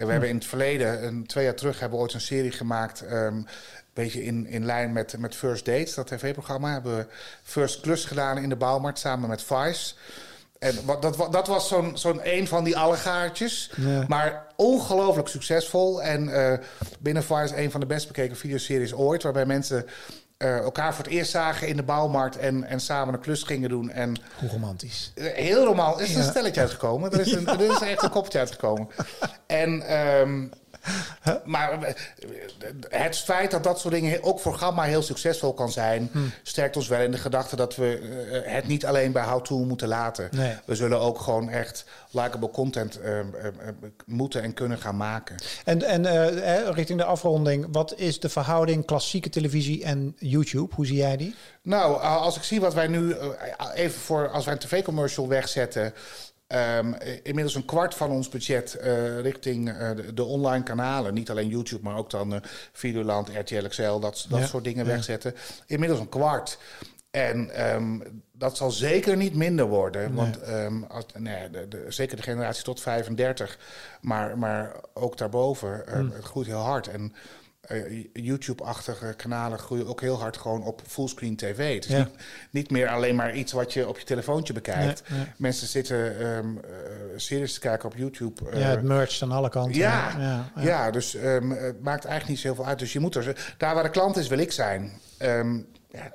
We 0.06 0.12
hebben 0.12 0.28
in 0.28 0.34
het 0.34 0.46
verleden, 0.46 1.04
een, 1.06 1.26
twee 1.26 1.44
jaar 1.44 1.54
terug, 1.54 1.80
hebben 1.80 1.98
we 1.98 2.04
ooit 2.04 2.14
een 2.14 2.20
serie 2.20 2.50
gemaakt. 2.52 3.02
een 3.06 3.46
beetje 3.92 4.24
in, 4.24 4.46
in 4.46 4.64
lijn 4.64 4.92
met, 4.92 5.18
met 5.18 5.34
First 5.34 5.64
Dates, 5.64 5.94
dat 5.94 6.06
tv-programma. 6.06 6.72
Hebben 6.72 6.96
we 6.96 7.06
First 7.42 7.80
Klus 7.80 8.04
gedaan 8.04 8.38
in 8.38 8.48
de 8.48 8.56
bouwmarkt 8.56 8.98
samen 8.98 9.28
met 9.28 9.42
Vice. 9.42 9.94
En 10.58 10.74
wat, 10.84 11.02
dat, 11.02 11.16
wa- 11.16 11.28
dat 11.28 11.46
was 11.46 11.68
zo'n 11.68 11.98
zo'n 11.98 12.20
een 12.22 12.48
van 12.48 12.64
die 12.64 12.76
allegaartjes. 12.76 13.70
Ja. 13.76 14.04
Maar 14.08 14.46
ongelooflijk 14.56 15.28
succesvol. 15.28 16.02
En 16.02 16.28
eh 16.34 16.58
binnen 16.98 17.22
Vice 17.22 17.56
een 17.56 17.70
van 17.70 17.80
de 17.80 17.86
best 17.86 18.06
bekeken 18.06 18.36
videoseries 18.36 18.94
ooit. 18.94 19.22
Waarbij 19.22 19.46
mensen 19.46 19.86
eh, 20.40 20.58
elkaar 20.58 20.94
voor 20.94 21.04
het 21.04 21.12
eerst 21.12 21.30
zagen 21.30 21.68
in 21.68 21.76
de 21.76 21.82
bouwmarkt. 21.82 22.36
En, 22.36 22.64
en 22.64 22.80
samen 22.80 23.14
een 23.14 23.20
klus 23.20 23.42
gingen 23.42 23.68
doen. 23.68 23.90
En 23.90 24.16
Hoe 24.38 24.48
romantisch. 24.50 25.12
eh, 25.14 25.32
Heel 25.34 25.64
romantisch. 25.64 26.02
Er 26.04 26.08
is 26.10 26.16
een 26.16 26.22
Ja. 26.22 26.30
stelletje 26.30 26.60
uitgekomen. 26.60 27.12
Er 27.12 27.20
is, 27.20 27.32
een, 27.32 27.46
er 27.60 27.60
is 27.60 27.80
echt 27.80 28.02
een 28.02 28.10
koppeltje 28.10 28.38
uitgekomen. 28.38 28.88
En, 29.46 29.82
maar 31.44 31.82
eh, 31.82 31.94
het 32.88 33.16
feit 33.16 33.50
dat 33.50 33.64
dat 33.64 33.80
soort 33.80 33.94
dingen 33.94 34.22
ook 34.22 34.40
voor 34.40 34.54
Gamma 34.54 34.82
heel 34.82 35.02
succesvol 35.02 35.54
kan 35.54 35.70
zijn... 35.70 36.08
Hm. 36.12 36.18
sterkt 36.42 36.76
ons 36.76 36.88
wel 36.88 37.00
in 37.00 37.10
de 37.10 37.18
gedachte 37.18 37.56
dat 37.56 37.76
we 37.76 37.98
eh, 38.44 38.52
het 38.54 38.66
niet 38.66 38.86
alleen 38.86 39.12
bij 39.12 39.24
How 39.24 39.42
To 39.42 39.58
moeten 39.58 39.88
laten. 39.88 40.28
Nee. 40.30 40.54
We 40.64 40.74
zullen 40.74 41.00
ook 41.00 41.18
gewoon 41.20 41.48
echt 41.48 41.84
likable 42.10 42.50
content 42.50 43.00
moeten 44.06 44.42
en 44.42 44.54
kunnen 44.54 44.78
gaan 44.78 44.96
maken. 44.96 45.36
En, 45.64 45.82
en 45.82 46.06
eh, 46.06 46.68
richting 46.74 46.98
de 46.98 47.04
afronding, 47.04 47.66
wat 47.72 47.94
is 47.96 48.20
de 48.20 48.28
verhouding 48.28 48.84
klassieke 48.84 49.28
televisie 49.28 49.84
en 49.84 50.16
YouTube? 50.18 50.74
Hoe 50.74 50.86
zie 50.86 50.96
jij 50.96 51.16
die? 51.16 51.34
Nou, 51.62 52.00
als 52.00 52.36
ik 52.36 52.42
zie 52.42 52.60
wat 52.60 52.74
wij 52.74 52.86
nu 52.86 53.12
eh, 53.12 53.28
even 53.74 54.00
voor 54.00 54.28
als 54.28 54.44
wij 54.44 54.54
een 54.54 54.60
tv-commercial 54.60 55.28
wegzetten. 55.28 55.94
Ehm, 56.50 56.92
inmiddels 57.22 57.54
een 57.54 57.64
kwart 57.64 57.94
van 57.94 58.10
ons 58.10 58.28
budget 58.28 58.74
eh, 58.74 59.20
richting 59.20 59.68
eh, 59.70 59.90
de, 59.96 60.14
de 60.14 60.24
online 60.24 60.62
kanalen. 60.64 61.14
Niet 61.14 61.30
alleen 61.30 61.48
YouTube, 61.48 61.82
maar 61.82 61.96
ook 61.96 62.10
dan 62.10 62.34
eh, 62.34 62.40
Videoland, 62.72 63.28
RTL 63.28 63.66
XL, 63.68 63.82
dat, 63.98 64.26
dat 64.28 64.38
Ja, 64.40 64.46
soort 64.46 64.64
dingen 64.64 64.84
ja. 64.86 64.90
wegzetten. 64.92 65.34
Inmiddels 65.66 66.00
een 66.00 66.08
kwart. 66.08 66.58
En 67.10 67.50
ehm, 67.50 68.00
dat 68.32 68.56
zal 68.56 68.70
zeker 68.70 69.16
niet 69.16 69.34
minder 69.34 69.66
worden. 69.66 70.14
Want 70.14 70.40
ehm, 70.40 70.82
als, 70.82 71.04
nee, 71.18 71.50
de, 71.50 71.68
de- 71.68 71.84
zeker 71.88 72.16
de 72.16 72.22
generatie 72.22 72.64
tot 72.64 72.80
35, 72.80 73.58
maar, 74.00 74.38
maar 74.38 74.72
ook 74.94 75.16
daarboven, 75.16 75.82
Hmm. 75.90 76.10
het 76.14 76.24
groeit 76.24 76.46
heel 76.46 76.56
hard. 76.58 76.86
En 76.88 77.12
eh, 77.60 78.04
YouTube-achtige 78.12 79.14
kanalen 79.16 79.58
groeien 79.58 79.86
ook 79.86 80.00
heel 80.00 80.18
hard 80.20 80.36
gewoon 80.36 80.62
op 80.62 80.82
fullscreen 80.86 81.36
tv. 81.36 81.74
Het 81.74 81.84
is 81.84 81.90
Ja. 81.90 81.98
niet, 81.98 82.10
niet 82.50 82.70
meer 82.70 82.88
alleen 82.88 83.14
maar 83.14 83.34
iets 83.34 83.52
wat 83.52 83.72
je 83.72 83.88
op 83.88 83.98
je 83.98 84.04
telefoontje 84.04 84.52
bekijkt. 84.52 85.02
Nee, 85.08 85.18
nee. 85.18 85.28
Mensen 85.36 85.66
zitten 85.66 86.18
ehm, 86.20 86.56
eh, 86.56 86.70
series 87.16 87.54
te 87.54 87.60
kijken 87.60 87.88
op 87.88 87.96
YouTube. 87.96 88.44
ja, 88.44 88.50
eh, 88.60 88.68
het 88.68 88.82
merch 88.82 89.22
aan 89.22 89.32
alle 89.32 89.48
kanten. 89.48 89.74
ja, 89.80 90.14
ja, 90.18 90.52
ja, 90.56 90.62
ja. 90.62 90.90
dus 90.90 91.14
ehm, 91.14 91.50
het 91.50 91.82
maakt 91.82 92.04
eigenlijk 92.04 92.28
niet 92.28 92.38
zoveel 92.48 92.66
uit. 92.66 92.78
Dus 92.78 92.92
je 92.92 93.00
moet 93.00 93.14
er, 93.14 93.54
daar 93.58 93.74
waar 93.74 93.84
de 93.84 93.90
klant 93.90 94.16
is, 94.16 94.28
wil 94.28 94.38
ik 94.38 94.52
zijn. 94.52 94.92
Ehm, 95.18 95.56
ja, 95.90 96.12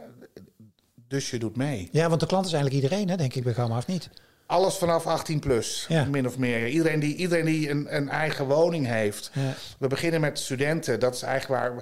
dus 1.08 1.30
je 1.30 1.40
doet 1.40 1.56
mee. 1.58 1.90
Ja, 1.92 2.08
want 2.10 2.20
de 2.20 2.28
klant 2.28 2.46
is 2.46 2.54
eigenlijk 2.54 2.84
iedereen, 2.84 3.10
hè, 3.10 3.16
denk 3.18 3.34
ik, 3.34 3.44
bij 3.44 3.54
Gamma, 3.54 3.78
of 3.78 3.88
niet? 3.88 4.10
Alles 4.46 4.76
vanaf 4.76 5.06
18 5.08 5.40
plus, 5.40 5.86
Ja. 5.90 6.04
min 6.06 6.28
of 6.28 6.38
meer. 6.38 6.68
Iedereen 6.68 7.00
die, 7.00 7.16
iedereen 7.16 7.46
die 7.46 7.70
een, 7.70 7.96
een 7.96 8.10
eigen 8.10 8.46
woning 8.46 8.88
heeft. 8.88 9.30
Ja. 9.34 9.54
We 9.80 9.88
beginnen 9.88 10.22
met 10.22 10.40
studenten. 10.40 11.00
Dat 11.00 11.16
is 11.16 11.22
eigenlijk 11.22 11.62
waar... 11.62 11.74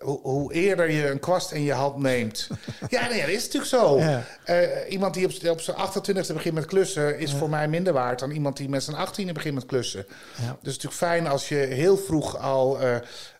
Hoe, 0.00 0.20
hoe 0.22 0.52
eerder 0.52 0.90
je 0.90 1.08
een 1.10 1.18
kwast 1.20 1.52
in 1.52 1.62
je 1.62 1.72
hand 1.72 1.96
neemt. 1.98 2.48
ja, 2.88 3.08
nee, 3.08 3.20
dat 3.20 3.28
is 3.28 3.44
natuurlijk 3.44 3.70
zo. 3.70 3.98
Ja. 3.98 4.22
Eh, 4.44 4.58
iemand 4.92 5.14
die 5.14 5.26
op, 5.26 5.50
op 5.50 5.60
zijn 5.60 5.76
28e 5.76 6.32
begint 6.34 6.54
met 6.54 6.64
klussen... 6.66 7.18
is 7.18 7.32
voor 7.32 7.50
mij 7.50 7.68
minder 7.68 7.92
waard 7.92 8.18
dan 8.18 8.30
iemand 8.30 8.56
die 8.56 8.68
met 8.68 8.82
zijn 8.82 9.08
18e 9.08 9.32
begint 9.32 9.54
met 9.54 9.66
klussen. 9.66 10.06
Dus 10.06 10.46
het 10.46 10.56
is 10.66 10.72
natuurlijk 10.74 10.94
fijn 10.94 11.26
als 11.26 11.48
je 11.48 11.54
heel 11.54 11.96
vroeg 11.96 12.36
al... 12.38 12.80
eh, 12.80 12.96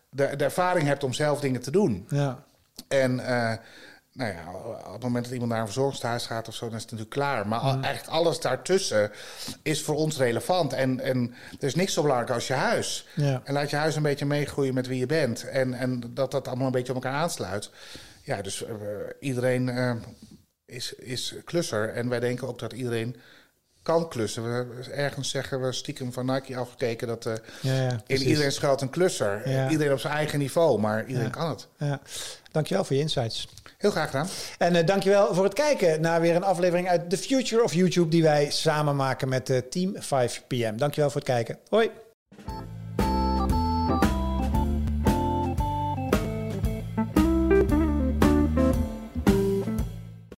de, 0.09 0.35
de 0.35 0.43
ervaring 0.43 0.87
hebt 0.87 1.03
om 1.03 1.13
zelf 1.13 1.39
dingen 1.39 1.61
te 1.61 1.71
doen. 1.71 2.05
Ja. 2.09 2.43
En 2.87 3.19
eh, 3.25 3.53
nou 4.21 4.33
ja, 4.33 4.51
op 4.87 4.93
het 4.93 5.01
moment 5.03 5.23
dat 5.23 5.33
iemand 5.33 5.51
naar 5.51 5.59
een 5.59 5.65
verzorgingstehuis 5.65 6.25
gaat 6.25 6.47
of 6.47 6.55
zo, 6.55 6.65
dan 6.67 6.75
is 6.75 6.81
het 6.81 6.91
natuurlijk 6.91 7.17
klaar. 7.19 7.47
Maar 7.47 7.59
al- 7.59 7.75
Mm. 7.75 7.83
eigenlijk 7.83 8.13
alles 8.15 8.39
daartussen 8.39 9.11
is 9.61 9.81
voor 9.81 9.95
ons 9.95 10.17
relevant. 10.17 10.73
En, 10.73 10.99
en 10.99 11.33
er 11.59 11.67
is 11.67 11.75
niks 11.75 11.93
zo 11.93 12.01
belangrijk 12.01 12.31
als 12.31 12.47
je 12.47 12.53
huis. 12.53 13.07
Ja. 13.15 13.41
En 13.43 13.53
laat 13.53 13.69
je 13.69 13.75
huis 13.75 13.95
een 13.95 14.01
beetje 14.03 14.25
meegroeien 14.25 14.73
met 14.73 14.87
wie 14.87 14.99
je 14.99 15.05
bent. 15.05 15.49
En, 15.49 15.73
en 15.73 16.03
dat 16.13 16.31
dat 16.31 16.47
allemaal 16.47 16.65
een 16.65 16.71
beetje 16.71 16.93
op 16.95 17.03
elkaar 17.03 17.19
aansluit. 17.19 17.69
Ja, 18.23 18.41
dus 18.41 18.63
eh, 18.65 18.73
iedereen 19.19 19.69
eh, 19.69 19.95
is, 20.65 20.93
is 20.93 21.35
klusser. 21.45 21.89
En 21.93 22.09
wij 22.09 22.19
denken 22.19 22.47
ook 22.47 22.59
dat 22.59 22.73
iedereen 22.73 23.15
kan 23.83 24.09
klussen. 24.09 24.43
We 24.43 24.83
ergens 24.91 25.29
zeggen 25.29 25.61
we 25.61 25.71
stiekem 25.71 26.13
van 26.13 26.25
Nike 26.25 26.57
afgekeken 26.57 27.07
dat 27.07 27.25
eh, 27.25 27.33
Ja, 27.61 27.73
ja, 27.73 28.01
in 28.07 28.21
iedereen 28.21 28.51
schuilt 28.51 28.81
een 28.81 28.89
klusser. 28.89 29.69
Iedereen 29.71 29.93
op 29.93 29.99
zijn 29.99 30.13
eigen 30.13 30.39
niveau, 30.39 30.79
maar 30.79 31.05
iedereen 31.05 31.31
kan 31.31 31.49
het. 31.49 31.67
Ja. 31.77 31.99
Dankjewel 32.51 32.83
voor 32.83 32.95
je 32.95 33.01
insights. 33.01 33.47
Heel 33.81 33.91
graag 33.91 34.09
gedaan. 34.09 34.27
En 34.57 34.75
eh, 34.75 34.85
dankjewel 34.85 35.33
voor 35.33 35.43
het 35.43 35.53
kijken 35.53 36.01
naar 36.01 36.21
weer 36.21 36.35
een 36.35 36.43
aflevering 36.43 36.89
uit 36.89 37.09
The 37.09 37.17
Future 37.17 37.63
of 37.63 37.73
YouTube... 37.73 38.09
die 38.09 38.23
wij 38.23 38.49
samen 38.49 38.95
maken 38.95 39.29
met 39.29 39.49
eh, 39.49 39.57
Team 39.57 39.95
5PM. 39.95 40.75
Dankjewel 40.75 41.09
voor 41.09 41.21
het 41.21 41.29
kijken. 41.29 41.57
Hoi. 41.69 41.89